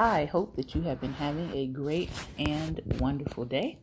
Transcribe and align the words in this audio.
I 0.00 0.24
hope 0.24 0.56
that 0.56 0.74
you 0.74 0.80
have 0.84 0.98
been 0.98 1.12
having 1.12 1.52
a 1.52 1.66
great 1.66 2.08
and 2.38 2.80
wonderful 2.98 3.44
day. 3.44 3.80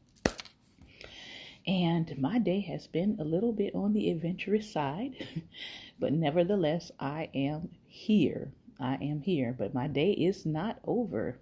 And 1.68 2.18
my 2.18 2.40
day 2.40 2.62
has 2.62 2.88
been 2.88 3.18
a 3.20 3.24
little 3.24 3.54
bit 3.54 3.76
on 3.76 3.94
the 3.94 4.10
adventurous 4.10 4.74
side, 4.74 5.28
but 6.00 6.14
nevertheless, 6.14 6.90
I 7.00 7.30
am 7.36 7.70
here. 7.86 8.52
I 8.80 8.96
am 8.96 9.22
here, 9.22 9.54
but 9.56 9.76
my 9.76 9.88
day 9.88 10.10
is 10.14 10.44
not 10.44 10.80
over. 10.86 11.38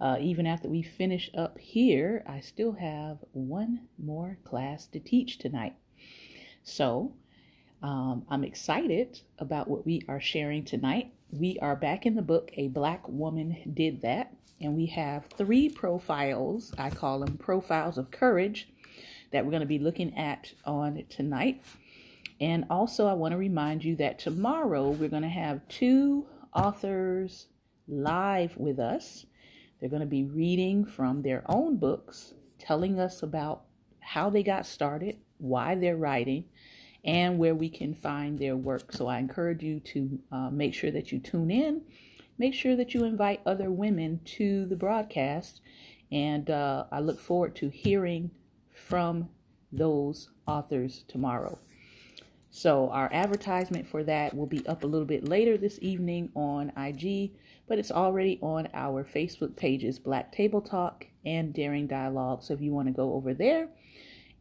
Uh, 0.00 0.16
even 0.20 0.48
after 0.48 0.68
we 0.68 0.82
finish 0.82 1.30
up 1.38 1.56
here, 1.58 2.24
I 2.26 2.40
still 2.40 2.72
have 2.72 3.18
one 3.30 3.86
more 4.02 4.36
class 4.42 4.88
to 4.88 4.98
teach 4.98 5.38
tonight. 5.38 5.76
So 6.64 7.14
um, 7.80 8.26
I'm 8.28 8.42
excited 8.42 9.20
about 9.38 9.68
what 9.68 9.86
we 9.86 10.02
are 10.08 10.20
sharing 10.20 10.64
tonight. 10.64 11.12
We 11.34 11.58
are 11.60 11.76
back 11.76 12.04
in 12.04 12.14
the 12.14 12.20
book, 12.20 12.50
A 12.58 12.68
Black 12.68 13.08
Woman 13.08 13.56
Did 13.72 14.02
That, 14.02 14.36
and 14.60 14.76
we 14.76 14.84
have 14.86 15.24
three 15.24 15.70
profiles. 15.70 16.74
I 16.76 16.90
call 16.90 17.20
them 17.20 17.38
profiles 17.38 17.96
of 17.96 18.10
courage 18.10 18.68
that 19.30 19.42
we're 19.42 19.50
going 19.50 19.60
to 19.60 19.66
be 19.66 19.78
looking 19.78 20.14
at 20.18 20.52
on 20.66 21.02
tonight. 21.08 21.62
And 22.38 22.66
also, 22.68 23.06
I 23.06 23.14
want 23.14 23.32
to 23.32 23.38
remind 23.38 23.82
you 23.82 23.96
that 23.96 24.18
tomorrow 24.18 24.90
we're 24.90 25.08
going 25.08 25.22
to 25.22 25.28
have 25.28 25.66
two 25.68 26.26
authors 26.54 27.46
live 27.88 28.54
with 28.58 28.78
us. 28.78 29.24
They're 29.80 29.88
going 29.88 30.00
to 30.00 30.06
be 30.06 30.24
reading 30.24 30.84
from 30.84 31.22
their 31.22 31.44
own 31.46 31.78
books, 31.78 32.34
telling 32.58 33.00
us 33.00 33.22
about 33.22 33.62
how 34.00 34.28
they 34.28 34.42
got 34.42 34.66
started, 34.66 35.16
why 35.38 35.76
they're 35.76 35.96
writing, 35.96 36.44
and 37.04 37.38
where 37.38 37.54
we 37.54 37.68
can 37.68 37.94
find 37.94 38.38
their 38.38 38.56
work. 38.56 38.92
So 38.92 39.06
I 39.06 39.18
encourage 39.18 39.62
you 39.62 39.80
to 39.80 40.18
uh, 40.30 40.50
make 40.50 40.74
sure 40.74 40.90
that 40.90 41.10
you 41.10 41.18
tune 41.18 41.50
in. 41.50 41.82
Make 42.38 42.54
sure 42.54 42.76
that 42.76 42.94
you 42.94 43.04
invite 43.04 43.40
other 43.44 43.70
women 43.70 44.20
to 44.36 44.66
the 44.66 44.76
broadcast. 44.76 45.60
And 46.10 46.50
uh, 46.50 46.84
I 46.92 47.00
look 47.00 47.20
forward 47.20 47.56
to 47.56 47.68
hearing 47.68 48.30
from 48.74 49.28
those 49.72 50.30
authors 50.46 51.04
tomorrow. 51.08 51.58
So, 52.54 52.90
our 52.90 53.08
advertisement 53.14 53.86
for 53.86 54.04
that 54.04 54.36
will 54.36 54.46
be 54.46 54.66
up 54.66 54.84
a 54.84 54.86
little 54.86 55.06
bit 55.06 55.26
later 55.26 55.56
this 55.56 55.78
evening 55.80 56.30
on 56.34 56.70
IG, 56.76 57.30
but 57.66 57.78
it's 57.78 57.90
already 57.90 58.38
on 58.42 58.68
our 58.74 59.04
Facebook 59.04 59.56
pages, 59.56 59.98
Black 59.98 60.32
Table 60.32 60.60
Talk 60.60 61.06
and 61.24 61.54
Daring 61.54 61.86
Dialogue. 61.86 62.42
So, 62.42 62.52
if 62.52 62.60
you 62.60 62.72
want 62.72 62.88
to 62.88 62.92
go 62.92 63.14
over 63.14 63.32
there 63.32 63.70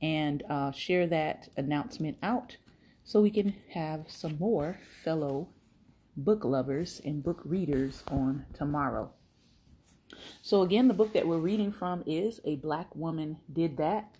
and 0.01 0.43
uh, 0.49 0.71
share 0.71 1.07
that 1.07 1.49
announcement 1.57 2.17
out 2.23 2.57
so 3.03 3.21
we 3.21 3.31
can 3.31 3.55
have 3.73 4.05
some 4.07 4.37
more 4.39 4.79
fellow 5.03 5.49
book 6.17 6.43
lovers 6.43 7.01
and 7.05 7.23
book 7.23 7.41
readers 7.45 8.03
on 8.09 8.45
tomorrow. 8.53 9.11
So, 10.41 10.61
again, 10.61 10.87
the 10.87 10.93
book 10.93 11.13
that 11.13 11.27
we're 11.27 11.37
reading 11.37 11.71
from 11.71 12.03
is 12.05 12.41
A 12.43 12.57
Black 12.57 12.93
Woman 12.95 13.37
Did 13.53 13.77
That 13.77 14.13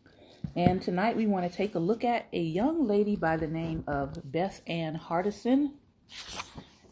and 0.55 0.81
tonight 0.81 1.15
we 1.15 1.27
want 1.27 1.49
to 1.49 1.55
take 1.55 1.75
a 1.75 1.79
look 1.79 2.03
at 2.03 2.27
a 2.33 2.41
young 2.41 2.85
lady 2.85 3.15
by 3.15 3.37
the 3.37 3.47
name 3.47 3.85
of 3.87 4.19
Beth 4.31 4.61
Ann 4.67 4.99
Hardison. 4.99 5.71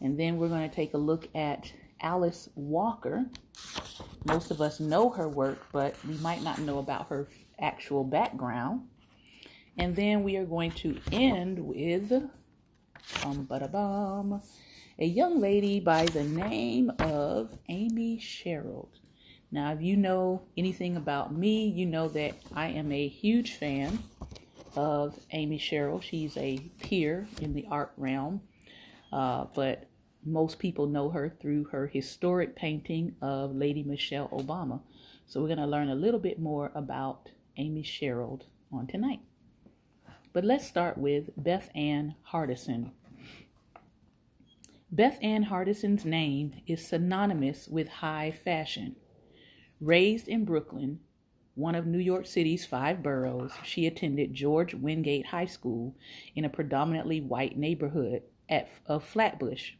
And 0.00 0.18
then 0.18 0.38
we're 0.38 0.48
going 0.48 0.68
to 0.68 0.74
take 0.74 0.94
a 0.94 0.98
look 0.98 1.28
at 1.34 1.70
Alice 2.00 2.48
Walker. 2.54 3.26
Most 4.24 4.50
of 4.50 4.62
us 4.62 4.80
know 4.80 5.10
her 5.10 5.28
work, 5.28 5.66
but 5.72 5.94
we 6.06 6.14
might 6.18 6.42
not 6.42 6.58
know 6.58 6.78
about 6.78 7.08
her 7.08 7.28
actual 7.60 8.04
background. 8.04 8.82
And 9.76 9.96
then 9.96 10.22
we 10.22 10.36
are 10.36 10.44
going 10.44 10.72
to 10.72 10.98
end 11.12 11.58
with 11.58 12.12
um, 13.24 13.44
bum, 13.44 14.42
a 14.98 15.04
young 15.06 15.40
lady 15.40 15.80
by 15.80 16.04
the 16.06 16.24
name 16.24 16.92
of 16.98 17.56
Amy 17.68 18.18
Sherald. 18.18 18.88
Now, 19.52 19.72
if 19.72 19.82
you 19.82 19.96
know 19.96 20.42
anything 20.56 20.96
about 20.96 21.34
me, 21.34 21.68
you 21.68 21.86
know 21.86 22.08
that 22.08 22.34
I 22.54 22.68
am 22.68 22.92
a 22.92 23.08
huge 23.08 23.54
fan 23.54 24.00
of 24.76 25.18
Amy 25.32 25.58
Sherald. 25.58 26.04
She's 26.04 26.36
a 26.36 26.58
peer 26.80 27.26
in 27.40 27.54
the 27.54 27.66
art 27.70 27.92
realm, 27.96 28.42
uh, 29.12 29.46
but 29.54 29.88
most 30.24 30.58
people 30.58 30.86
know 30.86 31.10
her 31.10 31.34
through 31.40 31.64
her 31.64 31.88
historic 31.88 32.54
painting 32.54 33.16
of 33.20 33.56
Lady 33.56 33.82
Michelle 33.82 34.28
Obama. 34.28 34.80
So, 35.26 35.40
we're 35.40 35.48
going 35.48 35.58
to 35.58 35.66
learn 35.66 35.88
a 35.88 35.94
little 35.94 36.20
bit 36.20 36.38
more 36.38 36.70
about 36.74 37.30
Amy 37.60 37.82
Sherald 37.82 38.46
on 38.72 38.86
tonight. 38.86 39.20
But 40.32 40.44
let's 40.44 40.66
start 40.66 40.96
with 40.96 41.30
Beth 41.36 41.68
Ann 41.74 42.14
Hardison. 42.32 42.92
Beth 44.90 45.18
Ann 45.22 45.44
Hardison's 45.44 46.04
name 46.04 46.54
is 46.66 46.84
synonymous 46.84 47.68
with 47.68 47.88
high 47.88 48.30
fashion. 48.30 48.96
Raised 49.80 50.26
in 50.26 50.44
Brooklyn, 50.44 51.00
one 51.54 51.74
of 51.74 51.86
New 51.86 51.98
York 51.98 52.26
City's 52.26 52.64
five 52.64 53.02
boroughs, 53.02 53.52
she 53.62 53.86
attended 53.86 54.32
George 54.32 54.74
Wingate 54.74 55.26
High 55.26 55.46
School 55.46 55.94
in 56.34 56.44
a 56.44 56.48
predominantly 56.48 57.20
white 57.20 57.56
neighborhood 57.56 58.22
at, 58.48 58.68
of 58.86 59.04
Flatbush, 59.04 59.72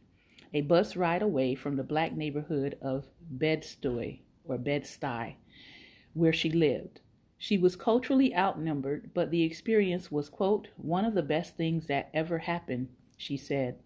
a 0.53 0.61
bus 0.61 0.95
ride 0.95 1.21
away 1.21 1.55
from 1.55 1.75
the 1.77 1.83
black 1.83 2.13
neighborhood 2.13 2.77
of 2.81 3.07
Bed-Stuy 3.21 4.21
or 4.45 4.57
Bed-Stuy, 4.57 5.35
where 6.13 6.33
she 6.33 6.51
lived. 6.51 7.00
She 7.43 7.57
was 7.57 7.75
culturally 7.75 8.35
outnumbered, 8.35 9.15
but 9.15 9.31
the 9.31 9.41
experience 9.41 10.11
was, 10.11 10.29
quote, 10.29 10.67
one 10.77 11.05
of 11.05 11.15
the 11.15 11.23
best 11.23 11.57
things 11.57 11.87
that 11.87 12.11
ever 12.13 12.37
happened, 12.37 12.89
she 13.17 13.35
said, 13.35 13.79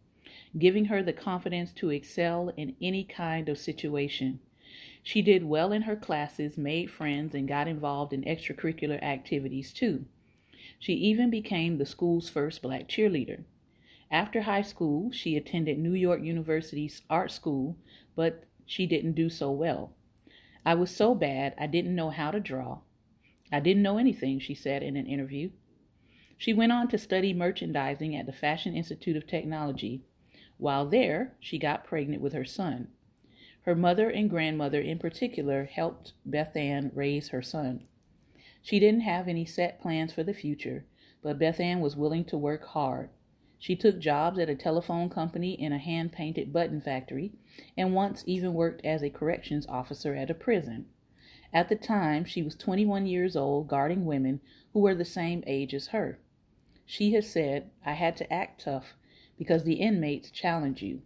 giving 0.59 0.85
her 0.85 1.01
the 1.01 1.13
confidence 1.13 1.71
to 1.75 1.89
excel 1.89 2.51
in 2.57 2.75
any 2.81 3.05
kind 3.05 3.47
of 3.47 3.57
situation. 3.57 4.41
She 5.01 5.21
did 5.21 5.45
well 5.45 5.71
in 5.71 5.83
her 5.83 5.95
classes, 5.95 6.57
made 6.57 6.91
friends, 6.91 7.33
and 7.33 7.47
got 7.47 7.69
involved 7.69 8.11
in 8.11 8.23
extracurricular 8.23 9.01
activities 9.01 9.71
too. 9.71 10.03
She 10.77 10.91
even 10.95 11.29
became 11.29 11.77
the 11.77 11.85
school's 11.85 12.27
first 12.27 12.61
black 12.61 12.89
cheerleader. 12.89 13.45
After 14.11 14.41
high 14.41 14.63
school, 14.63 15.13
she 15.13 15.37
attended 15.37 15.79
New 15.79 15.93
York 15.93 16.21
University's 16.21 17.03
art 17.09 17.31
school, 17.31 17.77
but 18.17 18.43
she 18.65 18.85
didn't 18.85 19.13
do 19.13 19.29
so 19.29 19.49
well. 19.49 19.93
I 20.65 20.73
was 20.73 20.93
so 20.93 21.15
bad, 21.15 21.53
I 21.57 21.67
didn't 21.67 21.95
know 21.95 22.09
how 22.09 22.31
to 22.31 22.41
draw. 22.41 22.79
I 23.55 23.61
didn't 23.61 23.83
know 23.83 23.97
anything, 23.97 24.39
she 24.39 24.53
said 24.53 24.83
in 24.83 24.97
an 24.97 25.07
interview. 25.07 25.49
She 26.37 26.51
went 26.51 26.73
on 26.73 26.89
to 26.89 26.97
study 26.97 27.33
merchandising 27.33 28.13
at 28.13 28.25
the 28.25 28.33
Fashion 28.33 28.75
Institute 28.75 29.15
of 29.15 29.25
Technology. 29.25 30.01
While 30.57 30.89
there, 30.89 31.37
she 31.39 31.57
got 31.57 31.85
pregnant 31.85 32.21
with 32.21 32.33
her 32.33 32.43
son. 32.43 32.89
Her 33.61 33.73
mother 33.73 34.09
and 34.09 34.29
grandmother, 34.29 34.81
in 34.81 34.99
particular, 34.99 35.63
helped 35.63 36.11
Beth 36.25 36.53
Ann 36.57 36.91
raise 36.93 37.29
her 37.29 37.41
son. 37.41 37.87
She 38.61 38.77
didn't 38.77 39.07
have 39.07 39.29
any 39.29 39.45
set 39.45 39.79
plans 39.79 40.11
for 40.11 40.23
the 40.23 40.33
future, 40.33 40.85
but 41.23 41.39
Beth 41.39 41.61
Ann 41.61 41.79
was 41.79 41.95
willing 41.95 42.25
to 42.25 42.37
work 42.37 42.65
hard. 42.65 43.09
She 43.57 43.77
took 43.77 43.99
jobs 43.99 44.37
at 44.37 44.49
a 44.49 44.55
telephone 44.55 45.09
company 45.09 45.53
in 45.53 45.71
a 45.71 45.77
hand 45.77 46.11
painted 46.11 46.51
button 46.51 46.81
factory, 46.81 47.31
and 47.77 47.95
once 47.95 48.21
even 48.27 48.53
worked 48.53 48.83
as 48.83 49.01
a 49.01 49.09
corrections 49.09 49.65
officer 49.67 50.13
at 50.13 50.29
a 50.29 50.33
prison. 50.33 50.87
At 51.55 51.69
the 51.69 51.77
time, 51.77 52.25
she 52.25 52.43
was 52.43 52.53
21 52.57 53.05
years 53.05 53.37
old, 53.37 53.69
guarding 53.69 54.03
women 54.03 54.41
who 54.73 54.81
were 54.81 54.93
the 54.93 55.05
same 55.05 55.41
age 55.47 55.73
as 55.73 55.87
her. 55.87 56.19
She 56.85 57.13
has 57.13 57.29
said, 57.29 57.71
I 57.85 57.93
had 57.93 58.17
to 58.17 58.33
act 58.33 58.65
tough 58.65 58.97
because 59.37 59.63
the 59.63 59.75
inmates 59.75 60.31
challenge 60.31 60.81
you. 60.81 61.01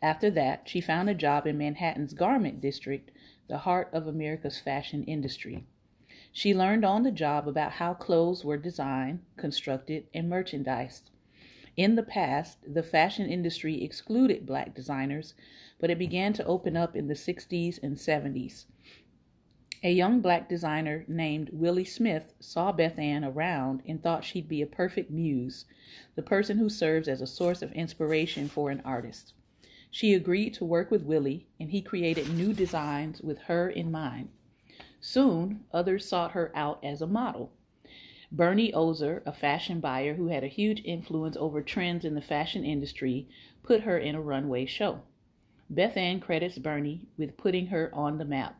After 0.00 0.30
that, 0.30 0.68
she 0.68 0.80
found 0.80 1.10
a 1.10 1.14
job 1.14 1.44
in 1.44 1.58
Manhattan's 1.58 2.14
garment 2.14 2.60
district, 2.60 3.10
the 3.48 3.58
heart 3.58 3.90
of 3.92 4.06
America's 4.06 4.60
fashion 4.60 5.02
industry. 5.06 5.64
She 6.30 6.54
learned 6.54 6.84
on 6.84 7.02
the 7.02 7.10
job 7.10 7.48
about 7.48 7.72
how 7.72 7.94
clothes 7.94 8.44
were 8.44 8.56
designed, 8.56 9.24
constructed, 9.36 10.06
and 10.14 10.28
merchandised. 10.28 11.10
In 11.76 11.96
the 11.96 12.04
past, 12.04 12.58
the 12.72 12.84
fashion 12.84 13.28
industry 13.28 13.82
excluded 13.82 14.46
black 14.46 14.72
designers, 14.72 15.34
but 15.80 15.90
it 15.90 15.98
began 15.98 16.32
to 16.34 16.46
open 16.46 16.76
up 16.76 16.94
in 16.94 17.08
the 17.08 17.14
60s 17.14 17.82
and 17.82 17.96
70s. 17.96 18.66
A 19.86 19.92
young 19.92 20.22
black 20.22 20.48
designer 20.48 21.04
named 21.06 21.50
Willie 21.52 21.84
Smith 21.84 22.32
saw 22.40 22.72
Beth 22.72 22.98
Ann 22.98 23.22
around 23.22 23.82
and 23.86 24.02
thought 24.02 24.24
she'd 24.24 24.48
be 24.48 24.62
a 24.62 24.66
perfect 24.66 25.10
muse, 25.10 25.66
the 26.14 26.22
person 26.22 26.56
who 26.56 26.70
serves 26.70 27.06
as 27.06 27.20
a 27.20 27.26
source 27.26 27.60
of 27.60 27.70
inspiration 27.72 28.48
for 28.48 28.70
an 28.70 28.80
artist. 28.82 29.34
She 29.90 30.14
agreed 30.14 30.54
to 30.54 30.64
work 30.64 30.90
with 30.90 31.04
Willie, 31.04 31.48
and 31.60 31.70
he 31.70 31.82
created 31.82 32.32
new 32.32 32.54
designs 32.54 33.20
with 33.20 33.40
her 33.40 33.68
in 33.68 33.92
mind. 33.92 34.30
Soon, 35.02 35.64
others 35.70 36.08
sought 36.08 36.32
her 36.32 36.50
out 36.54 36.82
as 36.82 37.02
a 37.02 37.06
model. 37.06 37.52
Bernie 38.32 38.72
Ozer, 38.72 39.22
a 39.26 39.34
fashion 39.34 39.80
buyer 39.80 40.14
who 40.14 40.28
had 40.28 40.42
a 40.42 40.48
huge 40.48 40.80
influence 40.86 41.36
over 41.36 41.60
trends 41.60 42.06
in 42.06 42.14
the 42.14 42.22
fashion 42.22 42.64
industry, 42.64 43.28
put 43.62 43.82
her 43.82 43.98
in 43.98 44.14
a 44.14 44.22
runway 44.22 44.64
show. 44.64 45.02
Beth 45.68 45.98
Ann 45.98 46.20
credits 46.20 46.56
Bernie 46.56 47.02
with 47.18 47.36
putting 47.36 47.66
her 47.66 47.90
on 47.92 48.16
the 48.16 48.24
map. 48.24 48.58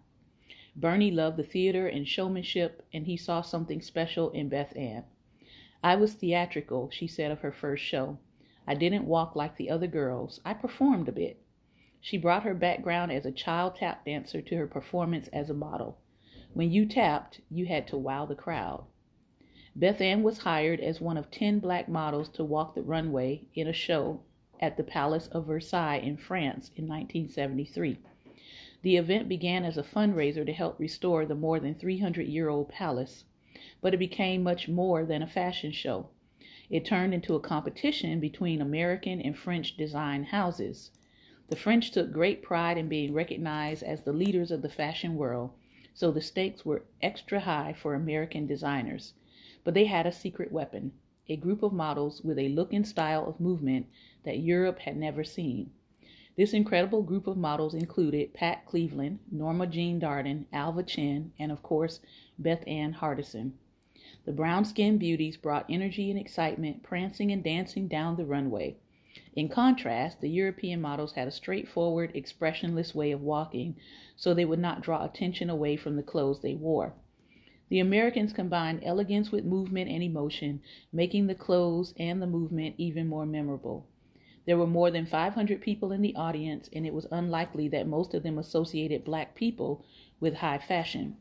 Bernie 0.77 1.11
loved 1.11 1.37
the 1.37 1.45
theater 1.45 1.87
and 1.87 2.07
showmanship, 2.07 2.85
and 2.93 3.07
he 3.07 3.17
saw 3.17 3.43
something 3.43 3.81
special 3.81 4.31
in 4.31 4.49
Beth 4.49 4.77
Ann. 4.77 5.05
I 5.83 5.97
was 5.97 6.15
theatrical, 6.15 6.91
she 6.91 7.07
said 7.07 7.31
of 7.31 7.41
her 7.41 7.53
first 7.53 7.85
show. 7.85 8.19
I 8.67 8.75
didn't 8.75 9.07
walk 9.07 9.37
like 9.37 9.57
the 9.57 9.71
other 9.71 9.87
girls. 9.87 10.41
I 10.45 10.55
performed 10.55 11.09
a 11.09 11.13
bit. 11.13 11.41
She 12.01 12.19
brought 12.19 12.43
her 12.43 12.55
background 12.55 13.13
as 13.13 13.25
a 13.25 13.33
child 13.33 13.77
tap 13.77 14.05
dancer 14.05 14.43
to 14.43 14.57
her 14.57 14.67
performance 14.67 15.29
as 15.29 15.49
a 15.49 15.55
model. 15.55 15.99
When 16.53 16.71
you 16.71 16.87
tapped, 16.87 17.41
you 17.51 17.67
had 17.67 17.87
to 17.89 17.97
wow 17.97 18.27
the 18.27 18.35
crowd. 18.35 18.85
Beth 19.77 20.01
Ann 20.01 20.23
was 20.23 20.39
hired 20.39 20.81
as 20.81 21.01
one 21.01 21.17
of 21.17 21.31
10 21.31 21.59
black 21.59 21.89
models 21.89 22.29
to 22.31 22.45
walk 22.45 22.75
the 22.75 22.83
runway 22.83 23.49
in 23.55 23.67
a 23.67 23.73
show 23.73 24.23
at 24.61 24.77
the 24.77 24.85
Palace 24.85 25.27
of 25.29 25.47
Versailles 25.47 25.97
in 25.97 26.17
France 26.17 26.71
in 26.77 26.87
1973. 26.87 27.99
The 28.85 28.99
event 28.99 29.31
began 29.31 29.65
as 29.65 29.79
a 29.79 29.83
fundraiser 29.83 30.45
to 30.45 30.53
help 30.53 30.79
restore 30.79 31.25
the 31.25 31.35
more 31.35 31.59
than 31.59 31.75
300 31.75 32.29
year 32.29 32.51
old 32.51 32.69
palace, 32.69 33.25
but 33.81 33.95
it 33.95 33.97
became 33.97 34.43
much 34.43 34.69
more 34.69 35.07
than 35.07 35.23
a 35.23 35.27
fashion 35.27 35.73
show. 35.73 36.11
It 36.69 36.85
turned 36.85 37.15
into 37.15 37.35
a 37.35 37.41
competition 37.41 38.21
between 38.21 38.61
American 38.61 39.23
and 39.23 39.39
French 39.39 39.79
design 39.79 40.25
houses. 40.25 40.91
The 41.49 41.57
French 41.57 41.93
took 41.93 42.13
great 42.13 42.43
pride 42.43 42.77
in 42.77 42.91
being 42.91 43.15
recognized 43.15 43.83
as 43.83 44.03
the 44.03 44.13
leaders 44.13 44.51
of 44.51 44.61
the 44.61 44.69
fashion 44.69 45.17
world, 45.17 45.53
so 45.95 46.11
the 46.11 46.21
stakes 46.21 46.67
were 46.67 46.85
extra 47.01 47.41
high 47.41 47.73
for 47.73 47.95
American 47.95 48.47
designers. 48.47 49.15
But 49.65 49.73
they 49.73 49.87
had 49.87 50.07
a 50.07 50.13
secret 50.13 50.53
weapon 50.53 50.93
a 51.27 51.37
group 51.37 51.63
of 51.63 51.73
models 51.73 52.21
with 52.21 52.39
a 52.39 52.51
look 52.51 52.75
and 52.75 52.87
style 52.87 53.27
of 53.27 53.41
movement 53.41 53.87
that 54.25 54.41
Europe 54.41 54.81
had 54.81 54.99
never 54.99 55.25
seen. 55.25 55.71
This 56.37 56.53
incredible 56.53 57.03
group 57.03 57.29
of 57.29 57.37
models 57.37 57.75
included 57.75 58.35
Pat 58.35 58.67
Cleveland, 58.67 59.21
Norma 59.31 59.69
Jean 59.69 60.01
Darden, 60.01 60.47
Alva 60.53 60.83
Chinn, 60.83 61.33
and 61.39 61.53
of 61.53 61.63
course, 61.63 62.01
Beth 62.39 62.65
Ann 62.67 62.95
Hardison. 62.95 63.53
The 64.25 64.33
brown 64.33 64.65
skinned 64.65 64.99
beauties 64.99 65.37
brought 65.37 65.65
energy 65.69 66.11
and 66.11 66.19
excitement, 66.19 66.83
prancing 66.83 67.31
and 67.31 67.45
dancing 67.45 67.87
down 67.87 68.17
the 68.17 68.27
runway. 68.27 68.77
In 69.37 69.49
contrast, 69.49 70.21
the 70.21 70.29
European 70.29 70.81
models 70.81 71.13
had 71.13 71.29
a 71.29 71.31
straightforward, 71.31 72.11
expressionless 72.15 72.97
way 72.97 73.13
of 73.13 73.23
walking, 73.23 73.77
so 74.17 74.35
they 74.35 74.45
would 74.45 74.59
not 74.59 74.81
draw 74.81 75.05
attention 75.05 75.49
away 75.49 75.77
from 75.77 75.95
the 75.95 76.03
clothes 76.03 76.41
they 76.41 76.57
wore. 76.57 76.95
The 77.69 77.79
Americans 77.79 78.33
combined 78.33 78.81
elegance 78.83 79.31
with 79.31 79.45
movement 79.45 79.89
and 79.89 80.03
emotion, 80.03 80.63
making 80.93 81.29
the 81.29 81.37
clothes 81.37 81.95
and 81.97 82.21
the 82.21 82.27
movement 82.27 82.75
even 82.77 83.07
more 83.07 83.25
memorable. 83.25 83.87
There 84.47 84.59
were 84.59 84.67
more 84.67 84.91
than 84.91 85.07
500 85.07 85.61
people 85.61 85.91
in 85.91 86.03
the 86.03 86.15
audience, 86.15 86.69
and 86.73 86.87
it 86.87 86.93
was 86.93 87.07
unlikely 87.11 87.69
that 87.69 87.87
most 87.87 88.13
of 88.15 88.23
them 88.23 88.39
associated 88.39 89.05
black 89.05 89.35
people 89.35 89.85
with 90.21 90.37
high 90.37 90.59
fashion. 90.59 91.17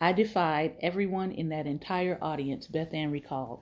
I 0.00 0.12
defied 0.12 0.76
everyone 0.80 1.30
in 1.30 1.50
that 1.50 1.66
entire 1.66 2.18
audience, 2.22 2.66
Beth 2.66 2.92
Ann 2.94 3.10
recalled. 3.10 3.60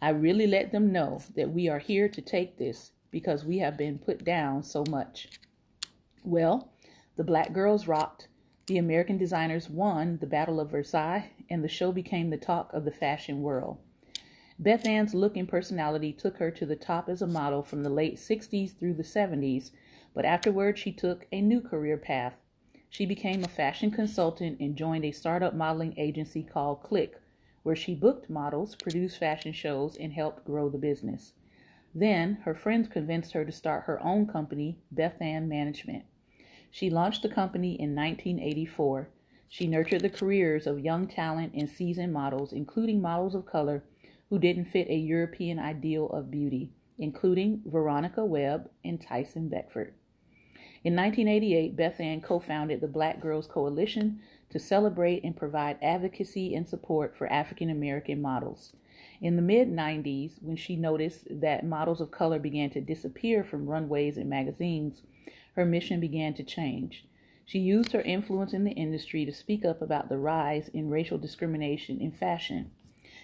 I 0.00 0.10
really 0.10 0.46
let 0.46 0.72
them 0.72 0.92
know 0.92 1.22
that 1.34 1.50
we 1.50 1.68
are 1.68 1.78
here 1.78 2.08
to 2.08 2.20
take 2.20 2.56
this 2.58 2.92
because 3.10 3.44
we 3.44 3.58
have 3.58 3.76
been 3.76 3.98
put 3.98 4.24
down 4.24 4.62
so 4.62 4.84
much. 4.88 5.28
Well, 6.24 6.72
the 7.16 7.24
black 7.24 7.52
girls 7.52 7.86
rocked. 7.86 8.28
The 8.66 8.78
American 8.78 9.18
designers 9.18 9.68
won 9.68 10.18
the 10.18 10.26
Battle 10.26 10.60
of 10.60 10.70
Versailles, 10.70 11.30
and 11.50 11.64
the 11.64 11.68
show 11.68 11.92
became 11.92 12.30
the 12.30 12.36
talk 12.36 12.72
of 12.72 12.84
the 12.84 12.92
fashion 12.92 13.42
world. 13.42 13.78
Beth 14.62 14.86
Ann's 14.86 15.12
look 15.12 15.36
and 15.36 15.48
personality 15.48 16.12
took 16.12 16.36
her 16.36 16.52
to 16.52 16.64
the 16.64 16.76
top 16.76 17.08
as 17.08 17.20
a 17.20 17.26
model 17.26 17.64
from 17.64 17.82
the 17.82 17.90
late 17.90 18.14
60s 18.14 18.78
through 18.78 18.94
the 18.94 19.02
70s, 19.02 19.72
but 20.14 20.24
afterward 20.24 20.78
she 20.78 20.92
took 20.92 21.26
a 21.32 21.40
new 21.40 21.60
career 21.60 21.96
path. 21.96 22.38
She 22.88 23.04
became 23.04 23.42
a 23.42 23.48
fashion 23.48 23.90
consultant 23.90 24.60
and 24.60 24.76
joined 24.76 25.04
a 25.04 25.10
startup 25.10 25.52
modeling 25.52 25.94
agency 25.98 26.44
called 26.44 26.84
Click, 26.84 27.20
where 27.64 27.74
she 27.74 27.96
booked 27.96 28.30
models, 28.30 28.76
produced 28.76 29.18
fashion 29.18 29.52
shows, 29.52 29.96
and 29.96 30.12
helped 30.12 30.44
grow 30.44 30.68
the 30.68 30.78
business. 30.78 31.32
Then 31.92 32.34
her 32.44 32.54
friends 32.54 32.86
convinced 32.86 33.32
her 33.32 33.44
to 33.44 33.50
start 33.50 33.86
her 33.86 34.00
own 34.00 34.28
company, 34.28 34.78
Beth 34.92 35.20
Ann 35.20 35.48
Management. 35.48 36.04
She 36.70 36.88
launched 36.88 37.22
the 37.22 37.28
company 37.28 37.72
in 37.72 37.96
1984. 37.96 39.08
She 39.48 39.66
nurtured 39.66 40.02
the 40.02 40.08
careers 40.08 40.68
of 40.68 40.78
young 40.78 41.08
talent 41.08 41.52
and 41.52 41.68
seasoned 41.68 42.12
models, 42.12 42.52
including 42.52 43.02
models 43.02 43.34
of 43.34 43.44
color 43.44 43.82
who 44.32 44.38
didn't 44.38 44.64
fit 44.64 44.88
a 44.88 44.96
European 44.96 45.58
ideal 45.58 46.08
of 46.08 46.30
beauty, 46.30 46.70
including 46.98 47.60
Veronica 47.66 48.24
Webb 48.24 48.70
and 48.82 48.98
Tyson 48.98 49.46
Beckford. 49.50 49.92
In 50.82 50.96
1988, 50.96 51.76
Beth 51.76 52.00
Ann 52.00 52.22
co 52.22 52.40
founded 52.40 52.80
the 52.80 52.88
Black 52.88 53.20
Girls 53.20 53.46
Coalition 53.46 54.20
to 54.48 54.58
celebrate 54.58 55.22
and 55.22 55.36
provide 55.36 55.76
advocacy 55.82 56.54
and 56.54 56.66
support 56.66 57.14
for 57.14 57.30
African 57.30 57.68
American 57.68 58.22
models. 58.22 58.72
In 59.20 59.36
the 59.36 59.42
mid 59.42 59.68
90s, 59.68 60.42
when 60.42 60.56
she 60.56 60.76
noticed 60.76 61.26
that 61.28 61.66
models 61.66 62.00
of 62.00 62.10
color 62.10 62.38
began 62.38 62.70
to 62.70 62.80
disappear 62.80 63.44
from 63.44 63.68
runways 63.68 64.16
and 64.16 64.30
magazines, 64.30 65.02
her 65.56 65.66
mission 65.66 66.00
began 66.00 66.32
to 66.32 66.42
change. 66.42 67.04
She 67.44 67.58
used 67.58 67.92
her 67.92 68.00
influence 68.00 68.54
in 68.54 68.64
the 68.64 68.70
industry 68.70 69.26
to 69.26 69.32
speak 69.32 69.62
up 69.66 69.82
about 69.82 70.08
the 70.08 70.16
rise 70.16 70.68
in 70.68 70.88
racial 70.88 71.18
discrimination 71.18 72.00
in 72.00 72.12
fashion. 72.12 72.70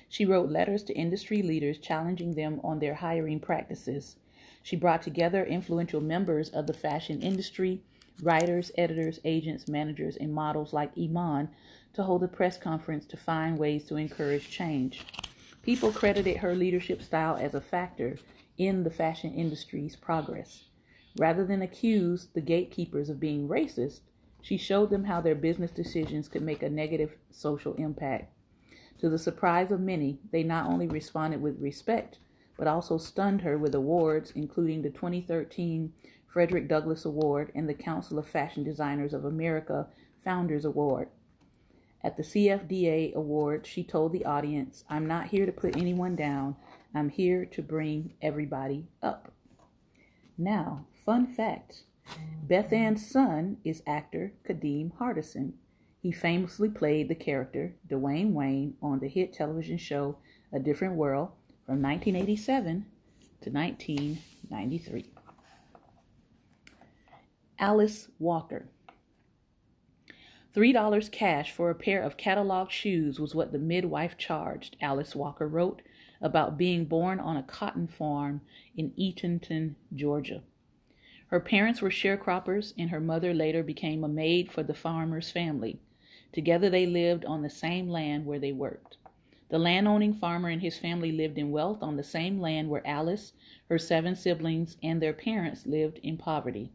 She 0.09 0.25
wrote 0.25 0.51
letters 0.51 0.83
to 0.85 0.95
industry 0.95 1.43
leaders 1.43 1.79
challenging 1.79 2.35
them 2.35 2.61
on 2.65 2.79
their 2.79 2.95
hiring 2.95 3.41
practices. 3.41 4.17
She 4.63 4.77
brought 4.77 5.03
together 5.03 5.45
influential 5.45 6.01
members 6.01 6.49
of 6.51 6.67
the 6.67 6.73
fashion 6.73 7.21
industry, 7.21 7.83
writers, 8.23 8.73
editors, 8.77 9.21
agents, 9.25 9.69
managers, 9.69 10.17
and 10.17 10.33
models 10.33 10.73
like 10.73 10.97
Iman 10.99 11.51
to 11.95 12.03
hold 12.03 12.23
a 12.23 12.29
press 12.29 12.57
conference 12.57 13.05
to 13.07 13.17
find 13.17 13.59
ways 13.59 13.85
to 13.85 13.97
encourage 13.97 14.51
change. 14.51 15.05
People 15.63 15.93
credited 15.93 16.39
her 16.39 16.55
leadership 16.55 17.03
style 17.03 17.37
as 17.37 17.55
a 17.55 17.61
factor 17.61 18.17
in 18.57 18.85
the 18.85 18.91
fashion 18.91 19.35
industry's 19.35 19.97
progress. 19.97 20.65
Rather 21.19 21.45
than 21.45 21.63
accuse 21.63 22.29
the 22.35 22.41
gatekeepers 22.41 23.09
of 23.09 23.21
being 23.21 23.49
racist, 23.49 24.01
she 24.41 24.57
showed 24.57 24.91
them 24.91 25.05
how 25.05 25.21
their 25.21 25.35
business 25.35 25.71
decisions 25.71 26.29
could 26.29 26.43
make 26.43 26.63
a 26.63 26.71
negative 26.71 27.17
social 27.31 27.75
impact. 27.75 28.33
To 28.99 29.09
the 29.09 29.19
surprise 29.19 29.71
of 29.71 29.81
many, 29.81 30.19
they 30.33 30.43
not 30.43 30.67
only 30.67 30.89
responded 30.89 31.41
with 31.41 31.61
respect, 31.61 32.19
but 32.57 32.67
also 32.67 32.99
stunned 32.99 33.43
her 33.43 33.57
with 33.57 33.75
awards, 33.75 34.33
including 34.35 34.83
the 34.83 34.91
2013 34.91 35.93
Frederick 36.27 36.69
Douglass 36.69 37.05
Award 37.05 37.53
and 37.55 37.69
the 37.69 37.75
Council 37.75 38.19
of 38.19 38.29
Fashion 38.29 38.65
Designers 38.65 39.15
of 39.15 39.25
America 39.25 39.89
Founders 40.25 40.65
Award. 40.65 41.09
At 42.03 42.17
the 42.17 42.23
CFDA 42.23 43.15
Award, 43.15 43.67
she 43.67 43.83
told 43.83 44.13
the 44.13 44.25
audience, 44.25 44.85
I'm 44.89 45.07
not 45.07 45.29
here 45.29 45.47
to 45.47 45.53
put 45.53 45.77
anyone 45.77 46.17
down, 46.17 46.57
I'm 46.95 47.09
here 47.09 47.45
to 47.47 47.63
bring 47.63 48.15
everybody 48.21 48.89
up. 49.03 49.33
Now, 50.37 50.87
fun 51.05 51.27
fact 51.27 51.83
Beth 52.43 52.73
Ann's 52.73 53.09
son 53.09 53.59
is 53.65 53.83
actor 53.87 54.33
Kadeem 54.49 54.93
Hardison. 54.99 55.55
He 56.01 56.13
famously 56.13 56.69
played 56.69 57.09
the 57.09 57.17
character 57.17 57.75
Dwayne 57.89 58.33
Wayne 58.33 58.75
on 58.81 59.01
the 59.01 59.09
hit 59.09 59.33
television 59.33 59.79
show 59.79 60.19
A 60.53 60.61
Different 60.61 60.95
World 60.95 61.31
from 61.67 61.83
1987 61.83 62.87
to 63.41 63.51
1993. 63.51 65.07
Alice 67.59 68.09
Walker. 68.21 68.69
$3 70.55 71.11
cash 71.11 71.51
for 71.51 71.69
a 71.69 71.75
pair 71.75 72.03
of 72.03 72.17
catalog 72.17 72.71
shoes 72.71 73.19
was 73.19 73.35
what 73.35 73.51
the 73.51 73.59
midwife 73.59 74.17
charged, 74.17 74.77
Alice 74.81 75.17
Walker 75.17 75.49
wrote 75.49 75.83
about 76.21 76.57
being 76.57 76.85
born 76.85 77.19
on 77.19 77.37
a 77.37 77.43
cotton 77.43 77.89
farm 77.89 78.41
in 78.77 78.93
Eatonton, 78.93 79.75
Georgia. 79.95 80.43
Her 81.27 81.41
parents 81.41 81.83
were 81.83 81.91
sharecroppers, 81.91 82.73
and 82.79 82.91
her 82.91 83.01
mother 83.01 83.35
later 83.35 83.63
became 83.63 84.03
a 84.03 84.09
maid 84.09 84.51
for 84.51 84.63
the 84.63 84.75
farmer's 84.75 85.31
family. 85.31 85.81
Together 86.33 86.69
they 86.69 86.87
lived 86.87 87.25
on 87.25 87.43
the 87.43 87.51
same 87.51 87.89
land 87.89 88.27
where 88.27 88.39
they 88.39 88.53
worked. 88.53 88.99
The 89.49 89.59
landowning 89.59 90.13
farmer 90.13 90.51
and 90.51 90.61
his 90.61 90.79
family 90.79 91.11
lived 91.11 91.39
in 91.39 91.51
wealth 91.51 91.83
on 91.83 91.97
the 91.97 92.05
same 92.05 92.39
land 92.39 92.69
where 92.69 92.87
Alice, 92.87 93.33
her 93.71 93.79
seven 93.79 94.15
siblings, 94.15 94.77
and 94.83 95.01
their 95.01 95.15
parents 95.15 95.67
lived 95.67 95.99
in 96.03 96.19
poverty. 96.19 96.71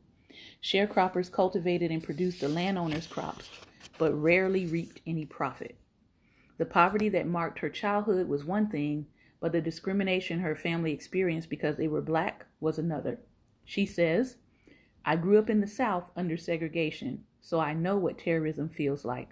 Sharecroppers 0.62 1.32
cultivated 1.32 1.92
and 1.92 2.04
produced 2.04 2.42
the 2.42 2.50
landowner's 2.50 3.06
crops, 3.06 3.48
but 4.00 4.12
rarely 4.14 4.66
reaped 4.66 5.02
any 5.06 5.24
profit. 5.24 5.78
The 6.58 6.66
poverty 6.66 7.10
that 7.10 7.28
marked 7.28 7.60
her 7.60 7.70
childhood 7.70 8.28
was 8.28 8.44
one 8.44 8.70
thing, 8.70 9.06
but 9.40 9.52
the 9.52 9.62
discrimination 9.62 10.40
her 10.40 10.56
family 10.56 10.94
experienced 10.94 11.50
because 11.50 11.78
they 11.78 11.88
were 11.88 12.02
black 12.02 12.48
was 12.60 12.80
another. 12.80 13.20
She 13.64 13.86
says, 13.86 14.38
I 15.06 15.16
grew 15.16 15.38
up 15.38 15.50
in 15.50 15.62
the 15.62 15.68
South 15.68 16.10
under 16.16 16.38
segregation, 16.38 17.26
so 17.40 17.60
I 17.60 17.74
know 17.74 17.98
what 17.98 18.18
terrorism 18.18 18.70
feels 18.70 19.06
like 19.06 19.30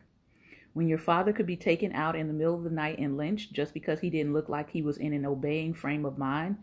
when 0.73 0.87
your 0.87 0.97
father 0.97 1.33
could 1.33 1.45
be 1.45 1.57
taken 1.57 1.91
out 1.93 2.15
in 2.15 2.27
the 2.27 2.33
middle 2.33 2.55
of 2.55 2.63
the 2.63 2.69
night 2.69 2.99
and 2.99 3.17
lynched 3.17 3.53
just 3.53 3.73
because 3.73 3.99
he 3.99 4.09
didn't 4.09 4.33
look 4.33 4.49
like 4.49 4.69
he 4.69 4.81
was 4.81 4.97
in 4.97 5.13
an 5.13 5.25
obeying 5.25 5.73
frame 5.73 6.05
of 6.05 6.17
mind, 6.17 6.57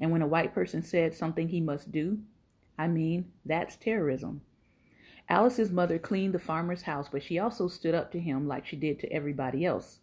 and 0.00 0.10
when 0.10 0.22
a 0.22 0.26
white 0.26 0.52
person 0.52 0.82
said 0.82 1.14
something 1.14 1.48
he 1.48 1.60
must 1.60 1.92
do, 1.92 2.18
I 2.78 2.88
mean, 2.88 3.30
that's 3.44 3.76
terrorism. 3.76 4.40
Alice's 5.28 5.70
mother 5.70 5.98
cleaned 5.98 6.34
the 6.34 6.38
farmer's 6.38 6.82
house, 6.82 7.08
but 7.10 7.22
she 7.22 7.38
also 7.38 7.68
stood 7.68 7.94
up 7.94 8.10
to 8.12 8.20
him 8.20 8.48
like 8.48 8.66
she 8.66 8.76
did 8.76 8.98
to 9.00 9.12
everybody 9.12 9.64
else. 9.64 10.00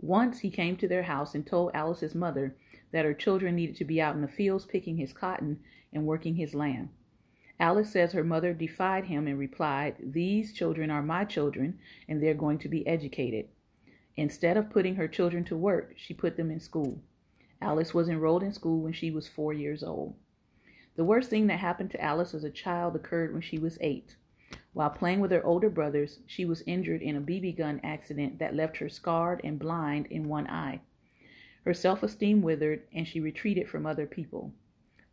Once 0.00 0.40
he 0.40 0.50
came 0.50 0.76
to 0.76 0.88
their 0.88 1.02
house 1.02 1.34
and 1.34 1.46
told 1.46 1.70
Alice's 1.74 2.14
mother 2.14 2.56
that 2.90 3.04
her 3.04 3.14
children 3.14 3.56
needed 3.56 3.76
to 3.76 3.84
be 3.84 4.00
out 4.00 4.14
in 4.14 4.22
the 4.22 4.28
fields 4.28 4.64
picking 4.64 4.96
his 4.96 5.12
cotton 5.12 5.60
and 5.92 6.06
working 6.06 6.36
his 6.36 6.54
land. 6.54 6.88
Alice 7.60 7.90
says 7.90 8.12
her 8.12 8.24
mother 8.24 8.52
defied 8.52 9.04
him 9.04 9.26
and 9.26 9.38
replied, 9.38 9.96
These 10.00 10.52
children 10.52 10.90
are 10.90 11.02
my 11.02 11.24
children, 11.24 11.78
and 12.08 12.22
they're 12.22 12.34
going 12.34 12.58
to 12.58 12.68
be 12.68 12.86
educated. 12.86 13.48
Instead 14.16 14.56
of 14.56 14.70
putting 14.70 14.96
her 14.96 15.08
children 15.08 15.44
to 15.44 15.56
work, 15.56 15.94
she 15.96 16.14
put 16.14 16.36
them 16.36 16.50
in 16.50 16.60
school. 16.60 17.00
Alice 17.60 17.94
was 17.94 18.08
enrolled 18.08 18.42
in 18.42 18.52
school 18.52 18.80
when 18.80 18.92
she 18.92 19.10
was 19.10 19.28
four 19.28 19.52
years 19.52 19.82
old. 19.82 20.14
The 20.96 21.04
worst 21.04 21.30
thing 21.30 21.46
that 21.48 21.58
happened 21.58 21.90
to 21.92 22.02
Alice 22.02 22.34
as 22.34 22.44
a 22.44 22.50
child 22.50 22.94
occurred 22.94 23.32
when 23.32 23.42
she 23.42 23.58
was 23.58 23.78
eight. 23.80 24.16
While 24.72 24.90
playing 24.90 25.20
with 25.20 25.30
her 25.30 25.44
older 25.44 25.70
brothers, 25.70 26.20
she 26.26 26.44
was 26.44 26.62
injured 26.66 27.02
in 27.02 27.16
a 27.16 27.20
BB 27.20 27.56
gun 27.56 27.80
accident 27.82 28.38
that 28.38 28.54
left 28.54 28.76
her 28.78 28.88
scarred 28.88 29.40
and 29.42 29.58
blind 29.58 30.06
in 30.06 30.28
one 30.28 30.48
eye. 30.48 30.80
Her 31.64 31.74
self 31.74 32.02
esteem 32.02 32.42
withered, 32.42 32.82
and 32.92 33.06
she 33.06 33.20
retreated 33.20 33.68
from 33.68 33.86
other 33.86 34.06
people. 34.06 34.52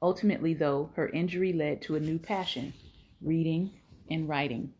Ultimately, 0.01 0.53
though, 0.53 0.89
her 0.95 1.09
injury 1.09 1.53
led 1.53 1.81
to 1.83 1.95
a 1.95 1.99
new 1.99 2.17
passion 2.17 2.73
reading 3.21 3.71
and 4.09 4.27
writing. 4.27 4.73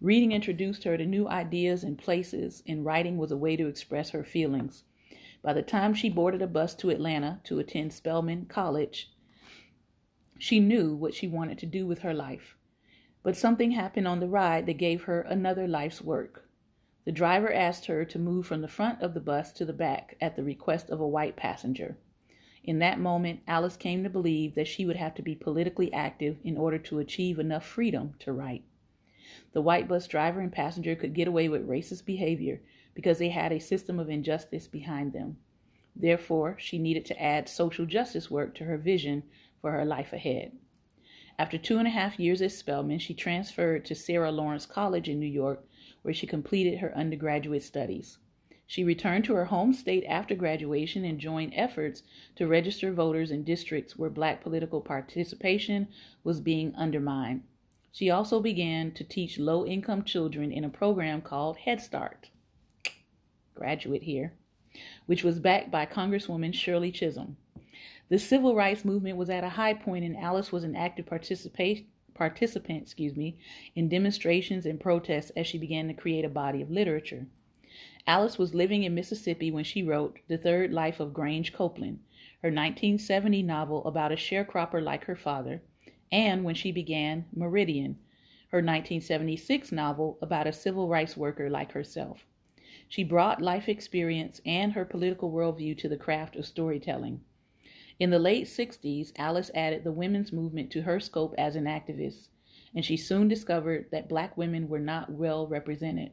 Reading 0.00 0.32
introduced 0.32 0.84
her 0.84 0.96
to 0.96 1.04
new 1.04 1.28
ideas 1.28 1.84
and 1.84 1.98
places, 1.98 2.62
and 2.66 2.84
writing 2.84 3.18
was 3.18 3.30
a 3.30 3.36
way 3.36 3.54
to 3.54 3.66
express 3.66 4.10
her 4.10 4.24
feelings. 4.24 4.84
By 5.42 5.52
the 5.52 5.62
time 5.62 5.92
she 5.92 6.08
boarded 6.08 6.40
a 6.40 6.46
bus 6.46 6.74
to 6.76 6.88
Atlanta 6.88 7.40
to 7.44 7.58
attend 7.58 7.92
Spelman 7.92 8.46
College, 8.46 9.10
she 10.38 10.58
knew 10.58 10.94
what 10.94 11.14
she 11.14 11.28
wanted 11.28 11.58
to 11.58 11.66
do 11.66 11.86
with 11.86 11.98
her 11.98 12.14
life. 12.14 12.56
But 13.22 13.36
something 13.36 13.72
happened 13.72 14.08
on 14.08 14.20
the 14.20 14.28
ride 14.28 14.64
that 14.64 14.78
gave 14.78 15.02
her 15.02 15.20
another 15.20 15.68
life's 15.68 16.00
work. 16.00 16.48
The 17.04 17.12
driver 17.12 17.52
asked 17.52 17.86
her 17.86 18.06
to 18.06 18.18
move 18.18 18.46
from 18.46 18.62
the 18.62 18.68
front 18.68 19.02
of 19.02 19.12
the 19.12 19.20
bus 19.20 19.52
to 19.52 19.66
the 19.66 19.74
back 19.74 20.16
at 20.18 20.36
the 20.36 20.44
request 20.44 20.88
of 20.88 21.00
a 21.00 21.06
white 21.06 21.36
passenger. 21.36 21.98
In 22.62 22.78
that 22.80 23.00
moment, 23.00 23.40
Alice 23.46 23.76
came 23.76 24.02
to 24.02 24.10
believe 24.10 24.54
that 24.54 24.68
she 24.68 24.84
would 24.84 24.96
have 24.96 25.14
to 25.14 25.22
be 25.22 25.34
politically 25.34 25.92
active 25.92 26.38
in 26.44 26.56
order 26.56 26.78
to 26.78 26.98
achieve 26.98 27.38
enough 27.38 27.66
freedom 27.66 28.14
to 28.18 28.32
write. 28.32 28.64
The 29.52 29.62
white 29.62 29.88
bus 29.88 30.06
driver 30.06 30.40
and 30.40 30.52
passenger 30.52 30.94
could 30.94 31.14
get 31.14 31.28
away 31.28 31.48
with 31.48 31.68
racist 31.68 32.04
behavior 32.04 32.60
because 32.94 33.18
they 33.18 33.30
had 33.30 33.52
a 33.52 33.60
system 33.60 33.98
of 33.98 34.10
injustice 34.10 34.66
behind 34.68 35.12
them. 35.12 35.38
Therefore, 35.96 36.56
she 36.58 36.78
needed 36.78 37.04
to 37.06 37.22
add 37.22 37.48
social 37.48 37.86
justice 37.86 38.30
work 38.30 38.54
to 38.56 38.64
her 38.64 38.76
vision 38.76 39.22
for 39.60 39.72
her 39.72 39.84
life 39.84 40.12
ahead. 40.12 40.52
After 41.38 41.56
two 41.56 41.78
and 41.78 41.86
a 41.86 41.90
half 41.90 42.20
years 42.20 42.42
at 42.42 42.52
Spelman, 42.52 42.98
she 42.98 43.14
transferred 43.14 43.84
to 43.86 43.94
Sarah 43.94 44.30
Lawrence 44.30 44.66
College 44.66 45.08
in 45.08 45.18
New 45.18 45.26
York, 45.26 45.64
where 46.02 46.12
she 46.12 46.26
completed 46.26 46.78
her 46.78 46.96
undergraduate 46.96 47.62
studies. 47.62 48.18
She 48.70 48.84
returned 48.84 49.24
to 49.24 49.34
her 49.34 49.46
home 49.46 49.72
state 49.72 50.04
after 50.06 50.36
graduation 50.36 51.04
and 51.04 51.18
joined 51.18 51.54
efforts 51.56 52.04
to 52.36 52.46
register 52.46 52.92
voters 52.92 53.32
in 53.32 53.42
districts 53.42 53.98
where 53.98 54.08
black 54.08 54.40
political 54.40 54.80
participation 54.80 55.88
was 56.22 56.40
being 56.40 56.72
undermined. 56.76 57.42
She 57.90 58.10
also 58.10 58.38
began 58.38 58.92
to 58.92 59.02
teach 59.02 59.40
low 59.40 59.66
income 59.66 60.04
children 60.04 60.52
in 60.52 60.62
a 60.62 60.68
program 60.68 61.20
called 61.20 61.56
Head 61.56 61.80
Start. 61.80 62.30
Graduate 63.56 64.04
here, 64.04 64.34
which 65.06 65.24
was 65.24 65.40
backed 65.40 65.72
by 65.72 65.84
Congresswoman 65.84 66.54
Shirley 66.54 66.92
Chisholm. 66.92 67.38
The 68.08 68.20
civil 68.20 68.54
rights 68.54 68.84
movement 68.84 69.16
was 69.16 69.30
at 69.30 69.42
a 69.42 69.48
high 69.48 69.74
point, 69.74 70.04
and 70.04 70.16
Alice 70.16 70.52
was 70.52 70.62
an 70.62 70.76
active 70.76 71.06
participant 71.06 72.82
excuse 72.82 73.16
me, 73.16 73.36
in 73.74 73.88
demonstrations 73.88 74.64
and 74.64 74.78
protests 74.78 75.30
as 75.30 75.48
she 75.48 75.58
began 75.58 75.88
to 75.88 75.92
create 75.92 76.24
a 76.24 76.28
body 76.28 76.62
of 76.62 76.70
literature. 76.70 77.26
Alice 78.06 78.38
was 78.38 78.54
living 78.54 78.82
in 78.82 78.94
Mississippi 78.94 79.50
when 79.50 79.64
she 79.64 79.82
wrote 79.82 80.18
The 80.28 80.36
Third 80.36 80.72
Life 80.72 81.00
of 81.00 81.14
Grange 81.14 81.52
Copeland, 81.52 82.00
her 82.42 82.48
1970 82.48 83.42
novel 83.42 83.84
about 83.86 84.12
a 84.12 84.16
sharecropper 84.16 84.82
like 84.82 85.04
her 85.04 85.16
father, 85.16 85.62
and 86.12 86.44
when 86.44 86.54
she 86.54 86.72
began 86.72 87.26
Meridian, 87.32 87.98
her 88.48 88.58
1976 88.58 89.70
novel 89.72 90.18
about 90.20 90.46
a 90.46 90.52
civil 90.52 90.88
rights 90.88 91.16
worker 91.16 91.48
like 91.48 91.72
herself. 91.72 92.26
She 92.88 93.04
brought 93.04 93.40
life 93.40 93.68
experience 93.68 94.40
and 94.44 94.72
her 94.72 94.84
political 94.84 95.30
worldview 95.30 95.78
to 95.78 95.88
the 95.88 95.96
craft 95.96 96.34
of 96.34 96.44
storytelling. 96.44 97.20
In 98.00 98.10
the 98.10 98.18
late 98.18 98.46
60s, 98.46 99.12
Alice 99.16 99.50
added 99.54 99.84
the 99.84 99.92
women's 99.92 100.32
movement 100.32 100.70
to 100.72 100.82
her 100.82 100.98
scope 100.98 101.34
as 101.38 101.54
an 101.54 101.66
activist, 101.66 102.28
and 102.74 102.84
she 102.84 102.96
soon 102.96 103.28
discovered 103.28 103.86
that 103.92 104.08
black 104.08 104.36
women 104.36 104.68
were 104.68 104.80
not 104.80 105.12
well 105.12 105.46
represented. 105.46 106.12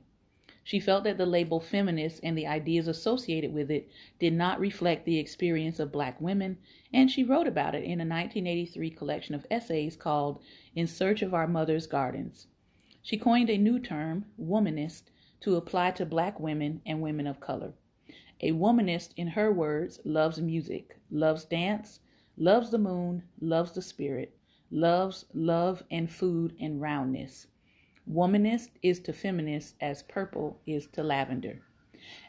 She 0.68 0.82
felt 0.82 1.06
that 1.06 1.18
the 1.18 1.26
label 1.26 1.62
feminist 1.62 2.20
and 2.24 2.38
the 2.38 2.46
ideas 2.46 2.90
associated 2.90 3.54
with 3.54 3.72
it 3.72 3.90
did 4.20 4.34
not 4.34 4.60
reflect 4.60 5.06
the 5.06 5.18
experience 5.18 5.80
of 5.80 5.94
black 5.94 6.20
women, 6.20 6.58
and 6.92 7.10
she 7.10 7.24
wrote 7.24 7.48
about 7.48 7.74
it 7.74 7.86
in 7.86 8.02
a 8.02 8.04
1983 8.04 8.90
collection 8.90 9.34
of 9.34 9.48
essays 9.50 9.96
called 9.96 10.42
In 10.76 10.86
Search 10.86 11.22
of 11.22 11.34
Our 11.34 11.48
Mother's 11.48 11.88
Gardens. 11.88 12.48
She 13.02 13.16
coined 13.16 13.50
a 13.50 13.58
new 13.58 13.80
term, 13.80 14.26
womanist, 14.38 15.04
to 15.40 15.56
apply 15.56 15.92
to 15.92 16.06
black 16.06 16.38
women 16.38 16.82
and 16.86 17.02
women 17.02 17.28
of 17.28 17.40
color. 17.40 17.72
A 18.42 18.52
womanist, 18.52 19.12
in 19.16 19.28
her 19.28 19.54
words, 19.54 20.02
loves 20.04 20.42
music, 20.42 21.00
loves 21.10 21.46
dance, 21.46 22.02
loves 22.36 22.72
the 22.72 22.78
moon, 22.78 23.24
loves 23.40 23.72
the 23.72 23.82
spirit, 23.82 24.38
loves 24.70 25.24
love 25.34 25.84
and 25.90 26.12
food 26.12 26.58
and 26.60 26.82
roundness. 26.82 27.48
Womanist 28.10 28.70
is 28.82 29.02
to 29.02 29.12
feminist 29.12 29.76
as 29.82 30.04
purple 30.04 30.62
is 30.66 30.88
to 30.94 31.04
lavender. 31.04 31.62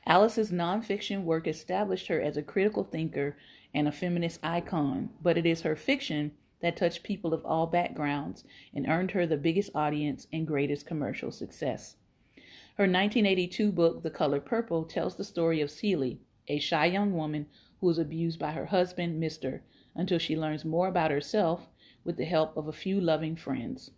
Alice's 0.07 0.51
nonfiction 0.51 1.23
work 1.23 1.47
established 1.47 2.09
her 2.09 2.21
as 2.21 2.37
a 2.37 2.43
critical 2.43 2.83
thinker 2.83 3.37
and 3.73 3.87
a 3.87 3.93
feminist 3.93 4.41
icon, 4.43 5.11
but 5.23 5.39
it 5.39 5.47
is 5.47 5.61
her 5.61 5.77
fiction 5.77 6.33
that 6.61 6.77
touched 6.77 7.05
people 7.05 7.33
of 7.33 7.47
all 7.47 7.69
backgrounds 7.69 8.43
and 8.75 8.89
earned 8.89 9.13
her 9.13 9.25
the 9.25 9.37
biggest 9.37 9.71
audience 9.73 10.27
and 10.33 10.49
greatest 10.49 10.85
commercial 10.85 11.31
success. 11.31 11.95
Her 12.77 12.83
1982 12.83 13.71
book, 13.71 14.03
The 14.03 14.11
Color 14.11 14.41
Purple, 14.41 14.85
tells 14.85 15.15
the 15.15 15.23
story 15.23 15.61
of 15.61 15.71
Celie, 15.71 16.19
a 16.49 16.59
shy 16.59 16.87
young 16.87 17.13
woman 17.13 17.47
who 17.81 17.89
is 17.89 17.99
abused 17.99 18.41
by 18.41 18.51
her 18.51 18.67
husband, 18.67 19.23
Mr., 19.23 19.61
until 19.95 20.19
she 20.19 20.37
learns 20.37 20.65
more 20.65 20.89
about 20.89 21.13
herself 21.13 21.69
with 22.03 22.17
the 22.17 22.25
help 22.25 22.57
of 22.57 22.67
a 22.67 22.73
few 22.73 23.01
loving 23.01 23.37
friends. 23.37 23.93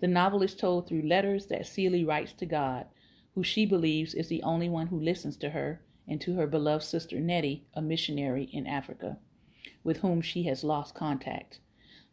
The 0.00 0.08
novel 0.08 0.42
is 0.42 0.54
told 0.54 0.88
through 0.88 1.02
letters 1.02 1.46
that 1.46 1.66
Celie 1.66 2.04
writes 2.04 2.32
to 2.34 2.46
God, 2.46 2.86
who 3.34 3.44
she 3.44 3.66
believes 3.66 4.14
is 4.14 4.28
the 4.28 4.42
only 4.42 4.68
one 4.68 4.86
who 4.86 4.98
listens 4.98 5.36
to 5.36 5.50
her, 5.50 5.82
and 6.08 6.20
to 6.22 6.34
her 6.36 6.46
beloved 6.46 6.82
sister 6.82 7.20
Nettie, 7.20 7.66
a 7.74 7.82
missionary 7.82 8.44
in 8.44 8.66
Africa, 8.66 9.18
with 9.84 9.98
whom 9.98 10.20
she 10.20 10.44
has 10.44 10.64
lost 10.64 10.94
contact. 10.94 11.60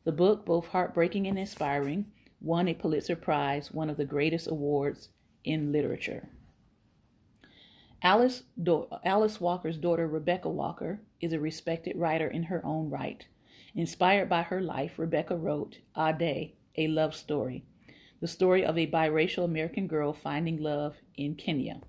The 0.03 0.11
book, 0.11 0.45
both 0.45 0.67
heartbreaking 0.67 1.27
and 1.27 1.39
inspiring, 1.39 2.11
won 2.39 2.67
a 2.67 2.73
Pulitzer 2.73 3.15
Prize, 3.15 3.71
one 3.71 3.89
of 3.89 3.97
the 3.97 4.05
greatest 4.05 4.47
awards 4.47 5.09
in 5.43 5.71
literature. 5.71 6.29
Alice, 8.03 8.43
Do- 8.61 8.87
Alice 9.03 9.41
Walker's 9.41 9.77
daughter, 9.77 10.07
Rebecca 10.07 10.49
Walker, 10.49 11.01
is 11.19 11.33
a 11.33 11.39
respected 11.39 11.95
writer 11.97 12.27
in 12.27 12.43
her 12.43 12.63
own 12.65 12.89
right. 12.89 13.25
Inspired 13.73 14.29
by 14.29 14.43
her 14.43 14.61
life, 14.61 14.99
Rebecca 14.99 15.35
wrote 15.35 15.79
ah 15.95 16.09
Ade, 16.09 16.53
a 16.75 16.87
love 16.87 17.15
story, 17.15 17.65
the 18.19 18.27
story 18.27 18.65
of 18.65 18.77
a 18.77 18.89
biracial 18.89 19.43
American 19.43 19.87
girl 19.87 20.13
finding 20.13 20.61
love 20.61 20.97
in 21.15 21.35
Kenya. 21.35 21.81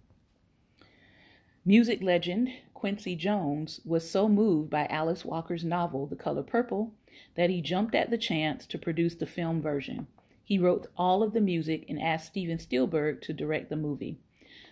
Music 1.65 2.03
legend 2.03 2.51
Quincy 2.75 3.17
Jones 3.17 3.81
was 3.85 4.09
so 4.09 4.29
moved 4.29 4.71
by 4.71 4.87
Alice 4.87 5.25
Walker's 5.25 5.65
novel, 5.65 6.07
The 6.07 6.17
Color 6.17 6.45
Purple, 6.45 6.93
that 7.35 7.51
he 7.51 7.61
jumped 7.61 7.95
at 7.95 8.11
the 8.11 8.17
chance 8.17 8.67
to 8.67 8.79
produce 8.79 9.17
the 9.17 9.27
film 9.27 9.61
version. 9.61 10.07
He 10.45 10.59
wrote 10.59 10.87
all 10.97 11.23
of 11.23 11.33
the 11.33 11.41
music 11.41 11.85
and 11.89 12.01
asked 12.01 12.29
Steven 12.29 12.59
Spielberg 12.59 13.21
to 13.23 13.33
direct 13.33 13.69
the 13.69 13.77
movie. 13.77 14.19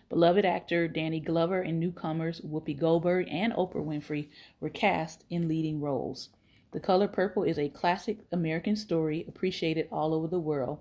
Beloved 0.08 0.44
actor 0.44 0.86
Danny 0.86 1.18
Glover 1.18 1.60
and 1.60 1.80
newcomers 1.80 2.40
Whoopi 2.40 2.78
Goldberg 2.78 3.26
and 3.28 3.52
Oprah 3.54 3.84
Winfrey 3.84 4.28
were 4.60 4.70
cast 4.70 5.24
in 5.28 5.48
leading 5.48 5.80
roles. 5.80 6.28
The 6.70 6.80
Color 6.80 7.08
Purple 7.08 7.42
is 7.42 7.58
a 7.58 7.68
classic 7.68 8.18
American 8.30 8.76
story 8.76 9.24
appreciated 9.26 9.88
all 9.90 10.14
over 10.14 10.28
the 10.28 10.38
world. 10.38 10.78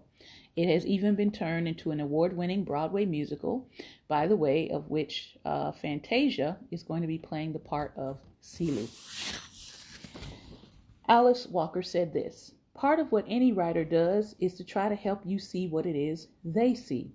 It 0.56 0.70
has 0.70 0.86
even 0.86 1.16
been 1.16 1.32
turned 1.32 1.68
into 1.68 1.92
an 1.92 2.00
award 2.00 2.36
winning 2.38 2.64
Broadway 2.64 3.06
musical, 3.06 3.68
by 4.08 4.26
the 4.28 4.38
way, 4.38 4.70
of 4.70 4.90
which 4.90 5.38
uh, 5.44 5.74
Fantasia 5.74 6.58
is 6.72 6.84
going 6.84 7.02
to 7.02 7.08
be 7.08 7.18
playing 7.18 7.52
the 7.52 7.60
part 7.60 7.94
of 7.98 8.22
Celie. 8.40 8.90
Alice 11.08 11.46
Walker 11.48 11.82
said 11.82 12.14
this 12.14 12.54
Part 12.74 13.00
of 13.00 13.12
what 13.12 13.26
any 13.28 13.52
writer 13.52 13.84
does 13.84 14.36
is 14.40 14.54
to 14.56 14.64
try 14.64 14.90
to 14.90 14.96
help 14.96 15.22
you 15.26 15.40
see 15.40 15.68
what 15.68 15.86
it 15.86 15.96
is 15.96 16.28
they 16.44 16.74
see. 16.74 17.12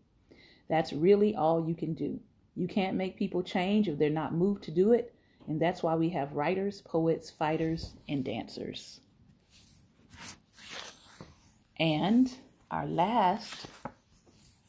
That's 0.69 0.93
really 0.93 1.35
all 1.35 1.67
you 1.67 1.75
can 1.75 1.95
do. 1.95 2.21
You 2.55 2.69
can't 2.69 2.97
make 2.97 3.17
people 3.17 3.43
change 3.43 3.89
if 3.89 3.99
they're 3.99 4.11
not 4.11 4.35
moved 4.35 4.65
to 4.65 4.71
do 4.71 4.93
it, 4.93 5.15
and 5.49 5.61
that's 5.61 5.83
why 5.83 5.95
we 5.95 6.11
have 6.11 6.33
writers, 6.33 6.83
poets, 6.83 7.31
fighters, 7.31 7.95
and 8.09 8.25
dancers. 8.25 9.01
And 11.79 12.31
our 12.71 12.87
last 12.87 13.67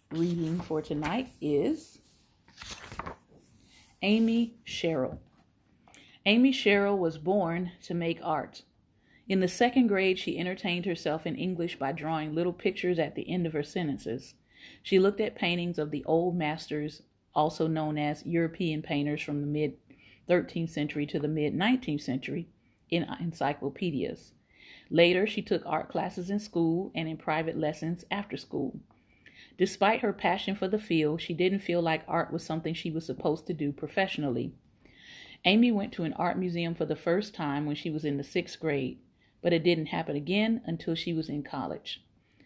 reading 0.09 0.59
for 0.59 0.81
tonight 0.81 1.29
is 1.39 1.99
Amy 4.01 4.55
Sherald. 4.65 5.19
Amy 6.25 6.51
Sherald 6.51 6.99
was 6.99 7.19
born 7.19 7.73
to 7.83 7.93
make 7.93 8.19
art. 8.23 8.63
In 9.27 9.39
the 9.39 9.47
second 9.47 9.85
grade, 9.85 10.17
she 10.17 10.39
entertained 10.39 10.87
herself 10.87 11.27
in 11.27 11.35
English 11.35 11.77
by 11.77 11.91
drawing 11.91 12.33
little 12.33 12.53
pictures 12.53 12.97
at 12.97 13.13
the 13.13 13.29
end 13.29 13.45
of 13.45 13.53
her 13.53 13.63
sentences. 13.63 14.33
She 14.81 14.97
looked 14.97 15.21
at 15.21 15.35
paintings 15.35 15.77
of 15.77 15.91
the 15.91 16.03
old 16.05 16.35
masters, 16.35 17.03
also 17.35 17.67
known 17.67 17.99
as 17.99 18.25
European 18.25 18.81
painters 18.81 19.21
from 19.21 19.41
the 19.41 19.47
mid 19.47 19.77
13th 20.27 20.71
century 20.71 21.05
to 21.05 21.19
the 21.19 21.27
mid 21.27 21.53
19th 21.53 22.01
century, 22.01 22.47
in 22.89 23.05
encyclopedias. 23.19 24.33
Later, 24.93 25.25
she 25.25 25.41
took 25.41 25.65
art 25.65 25.87
classes 25.87 26.29
in 26.29 26.39
school 26.39 26.91
and 26.93 27.07
in 27.07 27.15
private 27.15 27.57
lessons 27.57 28.03
after 28.11 28.35
school. 28.35 28.77
Despite 29.57 30.01
her 30.01 30.11
passion 30.11 30.53
for 30.53 30.67
the 30.67 30.77
field, 30.77 31.21
she 31.21 31.33
didn't 31.33 31.59
feel 31.59 31.81
like 31.81 32.03
art 32.09 32.33
was 32.33 32.43
something 32.43 32.73
she 32.73 32.91
was 32.91 33.05
supposed 33.05 33.47
to 33.47 33.53
do 33.53 33.71
professionally. 33.71 34.51
Amy 35.45 35.71
went 35.71 35.93
to 35.93 36.03
an 36.03 36.13
art 36.13 36.37
museum 36.37 36.75
for 36.75 36.85
the 36.85 36.95
first 36.95 37.33
time 37.33 37.65
when 37.65 37.75
she 37.75 37.89
was 37.89 38.03
in 38.03 38.17
the 38.17 38.23
sixth 38.23 38.59
grade, 38.59 38.99
but 39.41 39.53
it 39.53 39.63
didn't 39.63 39.87
happen 39.87 40.17
again 40.17 40.61
until 40.65 40.93
she 40.93 41.13
was 41.13 41.29
in 41.29 41.41
college. 41.41 42.03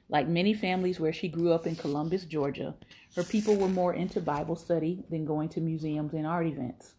Like 0.08 0.28
many 0.28 0.54
families 0.54 1.00
where 1.00 1.14
she 1.14 1.28
grew 1.28 1.52
up 1.52 1.66
in 1.66 1.76
Columbus, 1.76 2.26
Georgia, 2.26 2.76
her 3.16 3.24
people 3.24 3.56
were 3.56 3.68
more 3.68 3.96
into 3.96 4.22
Bible 4.22 4.56
study 4.56 5.04
than 5.10 5.26
going 5.26 5.50
to 5.50 5.62
museums 5.62 6.14
and 6.14 6.28
art 6.28 6.46
events. 6.46 6.94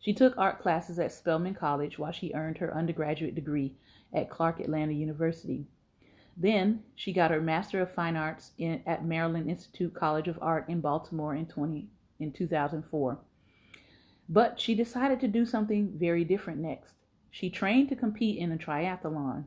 She 0.00 0.14
took 0.14 0.38
art 0.38 0.60
classes 0.60 0.98
at 0.98 1.12
Spelman 1.12 1.54
College 1.54 1.98
while 1.98 2.12
she 2.12 2.32
earned 2.32 2.56
her 2.58 2.74
undergraduate 2.74 3.34
degree 3.34 3.74
at 4.12 4.30
Clark 4.30 4.60
Atlanta 4.60 4.92
University. 4.92 5.66
Then 6.36 6.84
she 6.94 7.12
got 7.12 7.30
her 7.30 7.40
Master 7.40 7.80
of 7.80 7.90
Fine 7.90 8.16
Arts 8.16 8.52
in, 8.58 8.82
at 8.86 9.04
Maryland 9.04 9.50
Institute 9.50 9.94
College 9.94 10.28
of 10.28 10.38
Art 10.40 10.68
in 10.68 10.80
Baltimore 10.80 11.34
in 11.34 11.46
20 11.46 11.88
in 12.20 12.32
2004. 12.32 13.18
But 14.28 14.60
she 14.60 14.74
decided 14.74 15.20
to 15.20 15.28
do 15.28 15.44
something 15.44 15.92
very 15.96 16.24
different 16.24 16.60
next. 16.60 16.94
She 17.30 17.50
trained 17.50 17.88
to 17.88 17.96
compete 17.96 18.38
in 18.38 18.52
a 18.52 18.56
triathlon. 18.56 19.44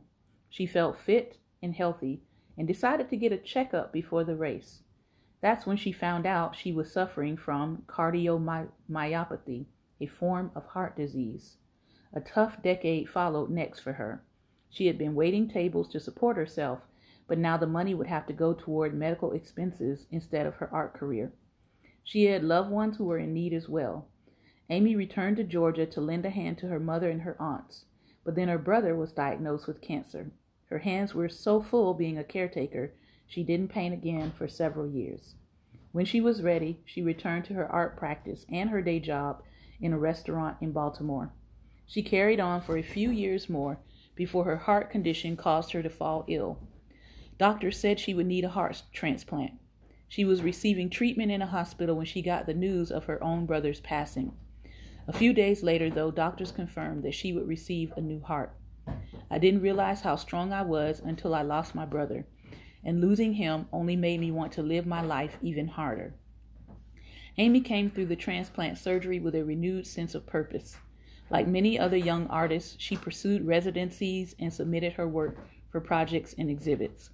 She 0.50 0.66
felt 0.66 0.98
fit 0.98 1.38
and 1.62 1.74
healthy 1.74 2.22
and 2.58 2.68
decided 2.68 3.08
to 3.08 3.16
get 3.16 3.32
a 3.32 3.38
checkup 3.38 3.92
before 3.92 4.24
the 4.24 4.36
race. 4.36 4.80
That's 5.40 5.66
when 5.66 5.76
she 5.76 5.92
found 5.92 6.26
out 6.26 6.56
she 6.56 6.72
was 6.72 6.92
suffering 6.92 7.36
from 7.36 7.84
cardiomyopathy, 7.86 9.66
a 10.00 10.06
form 10.06 10.50
of 10.54 10.66
heart 10.66 10.96
disease. 10.96 11.56
A 12.12 12.20
tough 12.20 12.62
decade 12.62 13.08
followed 13.08 13.50
next 13.50 13.80
for 13.80 13.94
her. 13.94 14.22
She 14.72 14.86
had 14.86 14.96
been 14.96 15.14
waiting 15.14 15.48
tables 15.48 15.86
to 15.90 16.00
support 16.00 16.38
herself, 16.38 16.80
but 17.28 17.36
now 17.36 17.58
the 17.58 17.66
money 17.66 17.94
would 17.94 18.06
have 18.06 18.26
to 18.26 18.32
go 18.32 18.54
toward 18.54 18.94
medical 18.94 19.32
expenses 19.32 20.06
instead 20.10 20.46
of 20.46 20.54
her 20.54 20.72
art 20.72 20.94
career. 20.94 21.34
She 22.02 22.24
had 22.24 22.42
loved 22.42 22.70
ones 22.70 22.96
who 22.96 23.04
were 23.04 23.18
in 23.18 23.34
need 23.34 23.52
as 23.52 23.68
well. 23.68 24.08
Amy 24.70 24.96
returned 24.96 25.36
to 25.36 25.44
Georgia 25.44 25.84
to 25.84 26.00
lend 26.00 26.24
a 26.24 26.30
hand 26.30 26.56
to 26.58 26.68
her 26.68 26.80
mother 26.80 27.10
and 27.10 27.20
her 27.20 27.36
aunts, 27.38 27.84
but 28.24 28.34
then 28.34 28.48
her 28.48 28.56
brother 28.56 28.96
was 28.96 29.12
diagnosed 29.12 29.66
with 29.66 29.82
cancer. 29.82 30.32
Her 30.70 30.78
hands 30.78 31.14
were 31.14 31.28
so 31.28 31.60
full 31.60 31.92
being 31.92 32.16
a 32.16 32.24
caretaker, 32.24 32.94
she 33.26 33.44
didn't 33.44 33.68
paint 33.68 33.92
again 33.92 34.32
for 34.38 34.48
several 34.48 34.88
years. 34.88 35.34
When 35.92 36.06
she 36.06 36.22
was 36.22 36.42
ready, 36.42 36.80
she 36.86 37.02
returned 37.02 37.44
to 37.44 37.54
her 37.54 37.70
art 37.70 37.98
practice 37.98 38.46
and 38.50 38.70
her 38.70 38.80
day 38.80 39.00
job 39.00 39.42
in 39.82 39.92
a 39.92 39.98
restaurant 39.98 40.56
in 40.62 40.72
Baltimore. 40.72 41.30
She 41.86 42.02
carried 42.02 42.40
on 42.40 42.62
for 42.62 42.78
a 42.78 42.82
few 42.82 43.10
years 43.10 43.50
more 43.50 43.78
before 44.14 44.44
her 44.44 44.56
heart 44.56 44.90
condition 44.90 45.36
caused 45.36 45.72
her 45.72 45.82
to 45.82 45.90
fall 45.90 46.24
ill. 46.28 46.58
Doctors 47.38 47.78
said 47.78 47.98
she 47.98 48.14
would 48.14 48.26
need 48.26 48.44
a 48.44 48.50
heart 48.50 48.82
transplant. 48.92 49.52
She 50.08 50.24
was 50.24 50.42
receiving 50.42 50.90
treatment 50.90 51.32
in 51.32 51.40
a 51.40 51.46
hospital 51.46 51.96
when 51.96 52.06
she 52.06 52.20
got 52.20 52.46
the 52.46 52.54
news 52.54 52.90
of 52.90 53.04
her 53.04 53.22
own 53.24 53.46
brother's 53.46 53.80
passing. 53.80 54.32
A 55.08 55.12
few 55.12 55.32
days 55.32 55.62
later, 55.62 55.90
though, 55.90 56.10
doctors 56.10 56.52
confirmed 56.52 57.02
that 57.02 57.14
she 57.14 57.32
would 57.32 57.48
receive 57.48 57.92
a 57.96 58.00
new 58.00 58.20
heart. 58.20 58.54
I 59.30 59.38
didn't 59.38 59.62
realize 59.62 60.02
how 60.02 60.16
strong 60.16 60.52
I 60.52 60.62
was 60.62 61.00
until 61.00 61.34
I 61.34 61.42
lost 61.42 61.74
my 61.74 61.86
brother, 61.86 62.26
and 62.84 63.00
losing 63.00 63.34
him 63.34 63.66
only 63.72 63.96
made 63.96 64.20
me 64.20 64.30
want 64.30 64.52
to 64.52 64.62
live 64.62 64.86
my 64.86 65.00
life 65.00 65.38
even 65.42 65.68
harder. 65.68 66.14
Amy 67.38 67.60
came 67.62 67.90
through 67.90 68.06
the 68.06 68.16
transplant 68.16 68.76
surgery 68.76 69.18
with 69.18 69.34
a 69.34 69.44
renewed 69.44 69.86
sense 69.86 70.14
of 70.14 70.26
purpose. 70.26 70.76
Like 71.32 71.48
many 71.48 71.78
other 71.78 71.96
young 71.96 72.26
artists, 72.26 72.76
she 72.78 72.94
pursued 72.94 73.46
residencies 73.46 74.34
and 74.38 74.52
submitted 74.52 74.92
her 74.92 75.08
work 75.08 75.38
for 75.70 75.80
projects 75.80 76.34
and 76.36 76.50
exhibits. 76.50 77.08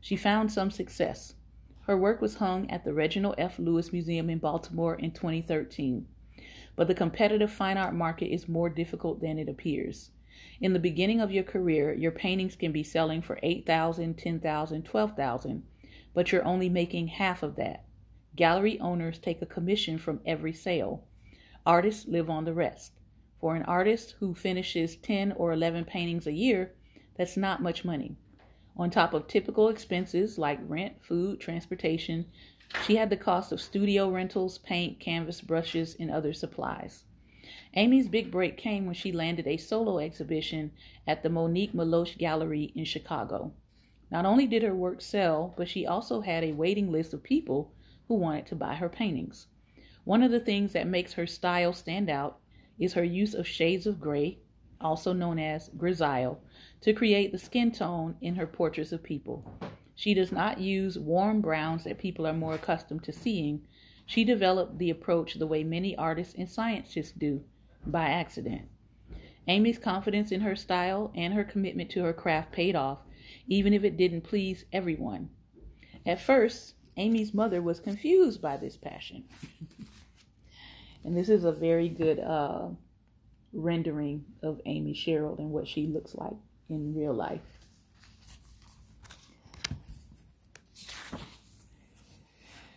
She 0.00 0.16
found 0.16 0.50
some 0.50 0.70
success. 0.70 1.34
Her 1.82 1.98
work 1.98 2.22
was 2.22 2.36
hung 2.36 2.70
at 2.70 2.84
the 2.84 2.94
Reginald 2.94 3.34
F. 3.36 3.58
Lewis 3.58 3.92
Museum 3.92 4.30
in 4.30 4.38
Baltimore 4.38 4.94
in 4.94 5.10
2013. 5.10 6.06
But 6.74 6.88
the 6.88 6.94
competitive 6.94 7.52
fine 7.52 7.76
art 7.76 7.94
market 7.94 8.32
is 8.32 8.48
more 8.48 8.70
difficult 8.70 9.20
than 9.20 9.38
it 9.38 9.46
appears. 9.46 10.10
In 10.62 10.72
the 10.72 10.78
beginning 10.78 11.20
of 11.20 11.30
your 11.30 11.44
career, 11.44 11.92
your 11.92 12.12
paintings 12.12 12.56
can 12.56 12.72
be 12.72 12.82
selling 12.82 13.20
for 13.20 13.38
8,000, 13.42 14.16
10,000, 14.16 14.84
12,000, 14.86 15.62
but 16.14 16.32
you're 16.32 16.46
only 16.46 16.70
making 16.70 17.08
half 17.08 17.42
of 17.42 17.56
that. 17.56 17.84
Gallery 18.36 18.80
owners 18.80 19.18
take 19.18 19.42
a 19.42 19.46
commission 19.46 19.98
from 19.98 20.22
every 20.24 20.54
sale. 20.54 21.04
Artists 21.66 22.08
live 22.08 22.30
on 22.30 22.46
the 22.46 22.54
rest. 22.54 22.94
For 23.40 23.56
an 23.56 23.62
artist 23.62 24.16
who 24.20 24.34
finishes 24.34 24.96
10 24.96 25.32
or 25.32 25.50
11 25.52 25.86
paintings 25.86 26.26
a 26.26 26.32
year, 26.32 26.74
that's 27.16 27.38
not 27.38 27.62
much 27.62 27.86
money. 27.86 28.16
On 28.76 28.90
top 28.90 29.14
of 29.14 29.26
typical 29.26 29.68
expenses 29.68 30.36
like 30.36 30.60
rent, 30.62 31.02
food, 31.02 31.40
transportation, 31.40 32.26
she 32.86 32.96
had 32.96 33.08
the 33.08 33.16
cost 33.16 33.50
of 33.50 33.60
studio 33.62 34.10
rentals, 34.10 34.58
paint, 34.58 35.00
canvas, 35.00 35.40
brushes, 35.40 35.96
and 35.98 36.10
other 36.10 36.34
supplies. 36.34 37.04
Amy's 37.72 38.08
big 38.08 38.30
break 38.30 38.58
came 38.58 38.84
when 38.84 38.94
she 38.94 39.10
landed 39.10 39.46
a 39.46 39.56
solo 39.56 39.98
exhibition 39.98 40.72
at 41.06 41.22
the 41.22 41.30
Monique 41.30 41.72
Meloche 41.72 42.18
Gallery 42.18 42.72
in 42.74 42.84
Chicago. 42.84 43.52
Not 44.10 44.26
only 44.26 44.46
did 44.46 44.62
her 44.62 44.74
work 44.74 45.00
sell, 45.00 45.54
but 45.56 45.68
she 45.68 45.86
also 45.86 46.20
had 46.20 46.44
a 46.44 46.52
waiting 46.52 46.92
list 46.92 47.14
of 47.14 47.22
people 47.22 47.72
who 48.06 48.16
wanted 48.16 48.46
to 48.48 48.54
buy 48.54 48.74
her 48.74 48.90
paintings. 48.90 49.46
One 50.04 50.22
of 50.22 50.30
the 50.30 50.40
things 50.40 50.74
that 50.74 50.86
makes 50.86 51.14
her 51.14 51.26
style 51.26 51.72
stand 51.72 52.10
out 52.10 52.38
is 52.80 52.94
her 52.94 53.04
use 53.04 53.34
of 53.34 53.46
shades 53.46 53.86
of 53.86 54.00
gray, 54.00 54.38
also 54.80 55.12
known 55.12 55.38
as 55.38 55.68
grisaille, 55.76 56.38
to 56.80 56.92
create 56.92 57.30
the 57.30 57.38
skin 57.38 57.70
tone 57.70 58.16
in 58.20 58.34
her 58.34 58.46
portraits 58.46 58.90
of 58.90 59.02
people. 59.02 59.44
She 59.94 60.14
does 60.14 60.32
not 60.32 60.58
use 60.58 60.98
warm 60.98 61.42
browns 61.42 61.84
that 61.84 61.98
people 61.98 62.26
are 62.26 62.32
more 62.32 62.54
accustomed 62.54 63.04
to 63.04 63.12
seeing. 63.12 63.60
She 64.06 64.24
developed 64.24 64.78
the 64.78 64.88
approach 64.88 65.34
the 65.34 65.46
way 65.46 65.62
many 65.62 65.94
artists 65.94 66.34
and 66.34 66.48
scientists 66.48 67.12
do, 67.12 67.44
by 67.86 68.08
accident. 68.08 68.62
Amy's 69.46 69.78
confidence 69.78 70.32
in 70.32 70.40
her 70.40 70.56
style 70.56 71.12
and 71.14 71.34
her 71.34 71.44
commitment 71.44 71.90
to 71.90 72.02
her 72.04 72.14
craft 72.14 72.50
paid 72.50 72.74
off, 72.74 73.00
even 73.46 73.74
if 73.74 73.84
it 73.84 73.98
didn't 73.98 74.22
please 74.22 74.64
everyone. 74.72 75.28
At 76.06 76.20
first, 76.20 76.74
Amy's 76.96 77.34
mother 77.34 77.60
was 77.60 77.78
confused 77.78 78.40
by 78.40 78.56
this 78.56 78.76
passion. 78.76 79.24
And 81.04 81.16
this 81.16 81.28
is 81.28 81.44
a 81.44 81.52
very 81.52 81.88
good 81.88 82.18
uh, 82.18 82.68
rendering 83.52 84.24
of 84.42 84.60
Amy 84.66 84.94
Sherald 84.94 85.38
and 85.38 85.50
what 85.50 85.66
she 85.66 85.86
looks 85.86 86.14
like 86.14 86.36
in 86.68 86.94
real 86.94 87.14
life. 87.14 87.40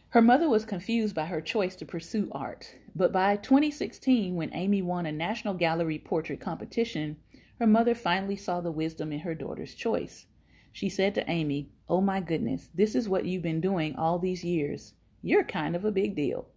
Her 0.10 0.22
mother 0.22 0.48
was 0.48 0.64
confused 0.64 1.16
by 1.16 1.26
her 1.26 1.42
choice 1.42 1.76
to 1.78 1.88
pursue 1.88 2.30
art, 2.32 2.76
but 2.96 3.12
by 3.12 3.36
2016, 3.36 4.36
when 4.36 4.54
Amy 4.54 4.80
won 4.80 5.08
a 5.08 5.12
National 5.12 5.56
Gallery 5.56 5.98
portrait 5.98 6.40
competition, 6.40 7.18
her 7.58 7.66
mother 7.66 7.96
finally 7.96 8.36
saw 8.36 8.62
the 8.62 8.72
wisdom 8.72 9.12
in 9.12 9.22
her 9.22 9.34
daughter's 9.34 9.74
choice. 9.74 10.28
She 10.72 10.88
said 10.88 11.16
to 11.16 11.28
Amy, 11.30 11.72
Oh 11.90 12.00
my 12.00 12.20
goodness, 12.20 12.70
this 12.76 12.94
is 12.94 13.10
what 13.10 13.26
you've 13.26 13.42
been 13.42 13.60
doing 13.60 13.96
all 13.96 14.20
these 14.20 14.44
years. 14.44 14.94
You're 15.24 15.44
kind 15.44 15.76
of 15.76 15.84
a 15.84 15.92
big 15.92 16.16
deal. 16.16 16.48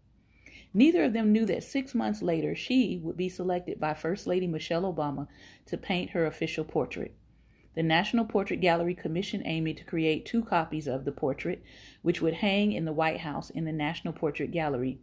Neither 0.77 1.05
of 1.05 1.15
them 1.15 1.33
knew 1.33 1.47
that 1.47 1.63
six 1.65 1.95
months 1.95 2.21
later 2.21 2.55
she 2.55 3.01
would 3.03 3.17
be 3.17 3.31
selected 3.31 3.81
by 3.81 3.95
First 3.95 4.27
Lady 4.27 4.47
Michelle 4.47 4.83
Obama 4.83 5.27
to 5.65 5.79
paint 5.79 6.11
her 6.11 6.27
official 6.27 6.67
portrait. 6.67 7.15
The 7.75 7.83
National 7.83 8.27
Portrait 8.27 8.61
Gallery 8.61 8.95
commissioned 8.95 9.45
Amy 9.47 9.73
to 9.73 9.85
create 9.85 10.27
two 10.27 10.45
copies 10.45 10.87
of 10.87 11.07
the 11.07 11.13
portrait, 11.13 11.63
which 12.03 12.21
would 12.21 12.35
hang 12.35 12.73
in 12.73 12.85
the 12.85 12.93
White 12.93 13.21
House 13.21 13.49
in 13.49 13.65
the 13.65 13.73
National 13.73 14.13
Portrait 14.13 14.51
Gallery. 14.51 14.99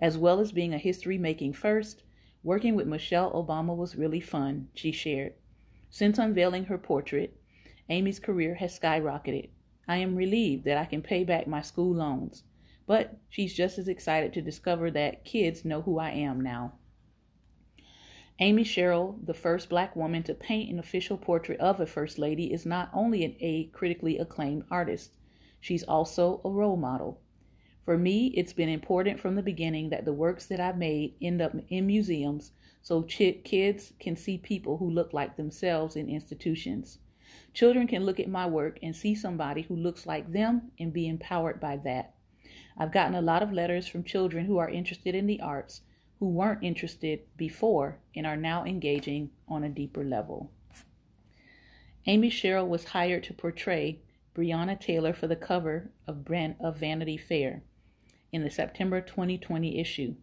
As 0.00 0.18
well 0.18 0.40
as 0.40 0.50
being 0.50 0.74
a 0.74 0.78
history 0.78 1.16
making 1.16 1.52
first, 1.52 2.02
working 2.42 2.74
with 2.74 2.88
Michelle 2.88 3.30
Obama 3.30 3.76
was 3.76 3.94
really 3.94 4.18
fun, 4.18 4.66
she 4.74 4.90
shared. 4.90 5.34
Since 5.90 6.18
unveiling 6.18 6.64
her 6.64 6.76
portrait, 6.76 7.36
Amy's 7.88 8.18
career 8.18 8.56
has 8.56 8.76
skyrocketed. 8.76 9.50
I 9.86 9.98
am 9.98 10.16
relieved 10.16 10.64
that 10.64 10.76
I 10.76 10.86
can 10.86 11.02
pay 11.02 11.22
back 11.22 11.46
my 11.46 11.62
school 11.62 11.94
loans. 11.94 12.42
But 12.86 13.18
she's 13.28 13.54
just 13.54 13.78
as 13.78 13.88
excited 13.88 14.32
to 14.34 14.42
discover 14.42 14.90
that 14.90 15.24
kids 15.24 15.64
know 15.64 15.82
who 15.82 15.98
I 15.98 16.10
am 16.10 16.40
now. 16.40 16.74
Amy 18.40 18.64
Sherald, 18.64 19.26
the 19.26 19.32
first 19.32 19.68
black 19.68 19.94
woman 19.94 20.22
to 20.24 20.34
paint 20.34 20.70
an 20.70 20.78
official 20.78 21.16
portrait 21.16 21.60
of 21.60 21.78
a 21.78 21.86
First 21.86 22.18
Lady, 22.18 22.52
is 22.52 22.66
not 22.66 22.90
only 22.92 23.24
an, 23.24 23.36
a 23.38 23.66
critically 23.66 24.18
acclaimed 24.18 24.64
artist, 24.70 25.12
she's 25.60 25.84
also 25.84 26.40
a 26.44 26.50
role 26.50 26.76
model. 26.76 27.20
For 27.84 27.96
me, 27.96 28.28
it's 28.28 28.52
been 28.52 28.68
important 28.68 29.20
from 29.20 29.34
the 29.34 29.42
beginning 29.42 29.90
that 29.90 30.04
the 30.04 30.12
works 30.12 30.46
that 30.46 30.58
I've 30.58 30.78
made 30.78 31.14
end 31.22 31.40
up 31.40 31.52
in 31.68 31.86
museums 31.86 32.52
so 32.82 33.02
ch- 33.04 33.42
kids 33.44 33.92
can 33.98 34.16
see 34.16 34.36
people 34.36 34.78
who 34.78 34.90
look 34.90 35.12
like 35.12 35.36
themselves 35.36 35.96
in 35.96 36.08
institutions. 36.08 36.98
Children 37.52 37.86
can 37.86 38.04
look 38.04 38.20
at 38.20 38.28
my 38.28 38.46
work 38.46 38.78
and 38.82 38.94
see 38.94 39.14
somebody 39.14 39.62
who 39.62 39.76
looks 39.76 40.06
like 40.06 40.32
them 40.32 40.70
and 40.78 40.92
be 40.92 41.08
empowered 41.08 41.60
by 41.60 41.76
that. 41.78 42.14
I've 42.76 42.92
gotten 42.92 43.14
a 43.14 43.22
lot 43.22 43.42
of 43.42 43.52
letters 43.52 43.86
from 43.86 44.04
children 44.04 44.46
who 44.46 44.58
are 44.58 44.68
interested 44.68 45.14
in 45.14 45.26
the 45.26 45.40
arts, 45.40 45.82
who 46.18 46.28
weren't 46.28 46.62
interested 46.62 47.20
before 47.36 47.98
and 48.14 48.26
are 48.26 48.36
now 48.36 48.64
engaging 48.64 49.30
on 49.48 49.64
a 49.64 49.68
deeper 49.68 50.04
level. 50.04 50.50
Amy 52.06 52.30
Sherald 52.30 52.68
was 52.68 52.84
hired 52.84 53.24
to 53.24 53.34
portray 53.34 54.00
Breonna 54.34 54.78
Taylor 54.78 55.12
for 55.12 55.26
the 55.26 55.36
cover 55.36 55.90
of, 56.06 56.24
Brand, 56.24 56.56
of 56.60 56.76
Vanity 56.78 57.16
Fair 57.16 57.62
in 58.32 58.42
the 58.42 58.50
September 58.50 59.00
2020 59.00 59.78
issue. 59.78 60.14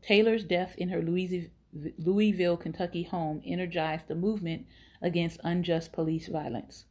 Taylor's 0.00 0.44
death 0.44 0.74
in 0.78 0.88
her 0.90 1.02
Louisville, 1.02 2.56
Kentucky 2.56 3.02
home 3.02 3.42
energized 3.44 4.08
the 4.08 4.14
movement 4.14 4.66
against 5.02 5.40
unjust 5.44 5.92
police 5.92 6.28
violence. 6.28 6.84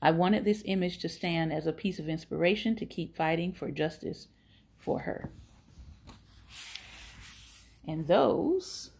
I 0.00 0.10
wanted 0.10 0.44
this 0.44 0.62
image 0.64 0.98
to 0.98 1.08
stand 1.08 1.52
as 1.52 1.66
a 1.66 1.72
piece 1.72 1.98
of 1.98 2.08
inspiration 2.08 2.76
to 2.76 2.86
keep 2.86 3.16
fighting 3.16 3.52
for 3.52 3.70
justice 3.70 4.28
for 4.78 5.00
her. 5.00 5.30
And 7.86 8.06
those 8.06 8.90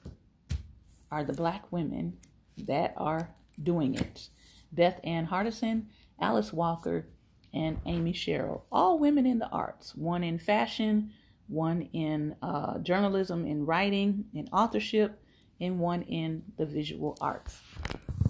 are 1.10 1.24
the 1.24 1.32
black 1.32 1.70
women 1.70 2.16
that 2.56 2.94
are 2.96 3.30
doing 3.62 3.94
it. 3.94 4.28
Beth 4.72 5.00
Ann 5.04 5.26
Hardison, 5.26 5.84
Alice 6.20 6.52
Walker, 6.52 7.06
and 7.52 7.80
Amy 7.86 8.12
Sherald. 8.12 8.62
All 8.70 8.98
women 8.98 9.26
in 9.26 9.38
the 9.38 9.48
arts, 9.48 9.94
one 9.94 10.22
in 10.22 10.38
fashion, 10.38 11.12
one 11.48 11.88
in 11.92 12.36
uh, 12.42 12.78
journalism 12.78 13.46
and 13.46 13.66
writing 13.66 14.26
and 14.34 14.48
authorship, 14.52 15.22
and 15.60 15.78
one 15.78 16.02
in 16.02 16.42
the 16.56 16.66
visual 16.66 17.16
arts. 17.20 17.58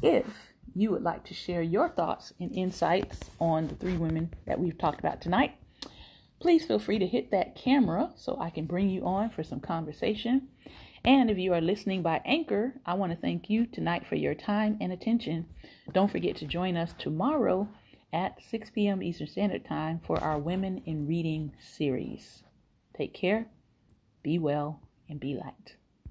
If 0.02 0.47
you 0.78 0.92
would 0.92 1.02
like 1.02 1.24
to 1.24 1.34
share 1.34 1.60
your 1.60 1.88
thoughts 1.88 2.32
and 2.38 2.54
insights 2.54 3.18
on 3.40 3.66
the 3.66 3.74
three 3.74 3.96
women 3.96 4.32
that 4.46 4.60
we've 4.60 4.78
talked 4.78 5.00
about 5.00 5.20
tonight, 5.20 5.56
please 6.40 6.64
feel 6.64 6.78
free 6.78 7.00
to 7.00 7.06
hit 7.06 7.32
that 7.32 7.56
camera 7.56 8.12
so 8.16 8.38
I 8.40 8.50
can 8.50 8.64
bring 8.64 8.88
you 8.88 9.04
on 9.04 9.30
for 9.30 9.42
some 9.42 9.58
conversation. 9.58 10.48
And 11.04 11.30
if 11.30 11.38
you 11.38 11.52
are 11.52 11.60
listening 11.60 12.02
by 12.02 12.20
Anchor, 12.24 12.74
I 12.86 12.94
want 12.94 13.10
to 13.10 13.18
thank 13.18 13.50
you 13.50 13.66
tonight 13.66 14.06
for 14.06 14.14
your 14.14 14.34
time 14.34 14.76
and 14.80 14.92
attention. 14.92 15.46
Don't 15.92 16.10
forget 16.10 16.36
to 16.36 16.46
join 16.46 16.76
us 16.76 16.94
tomorrow 16.96 17.68
at 18.12 18.40
6 18.40 18.70
p.m. 18.70 19.02
Eastern 19.02 19.26
Standard 19.26 19.64
Time 19.64 19.98
for 19.98 20.20
our 20.20 20.38
Women 20.38 20.82
in 20.86 21.08
Reading 21.08 21.52
series. 21.60 22.44
Take 22.96 23.14
care, 23.14 23.48
be 24.22 24.38
well, 24.38 24.80
and 25.08 25.18
be 25.18 25.34
light. 25.34 25.74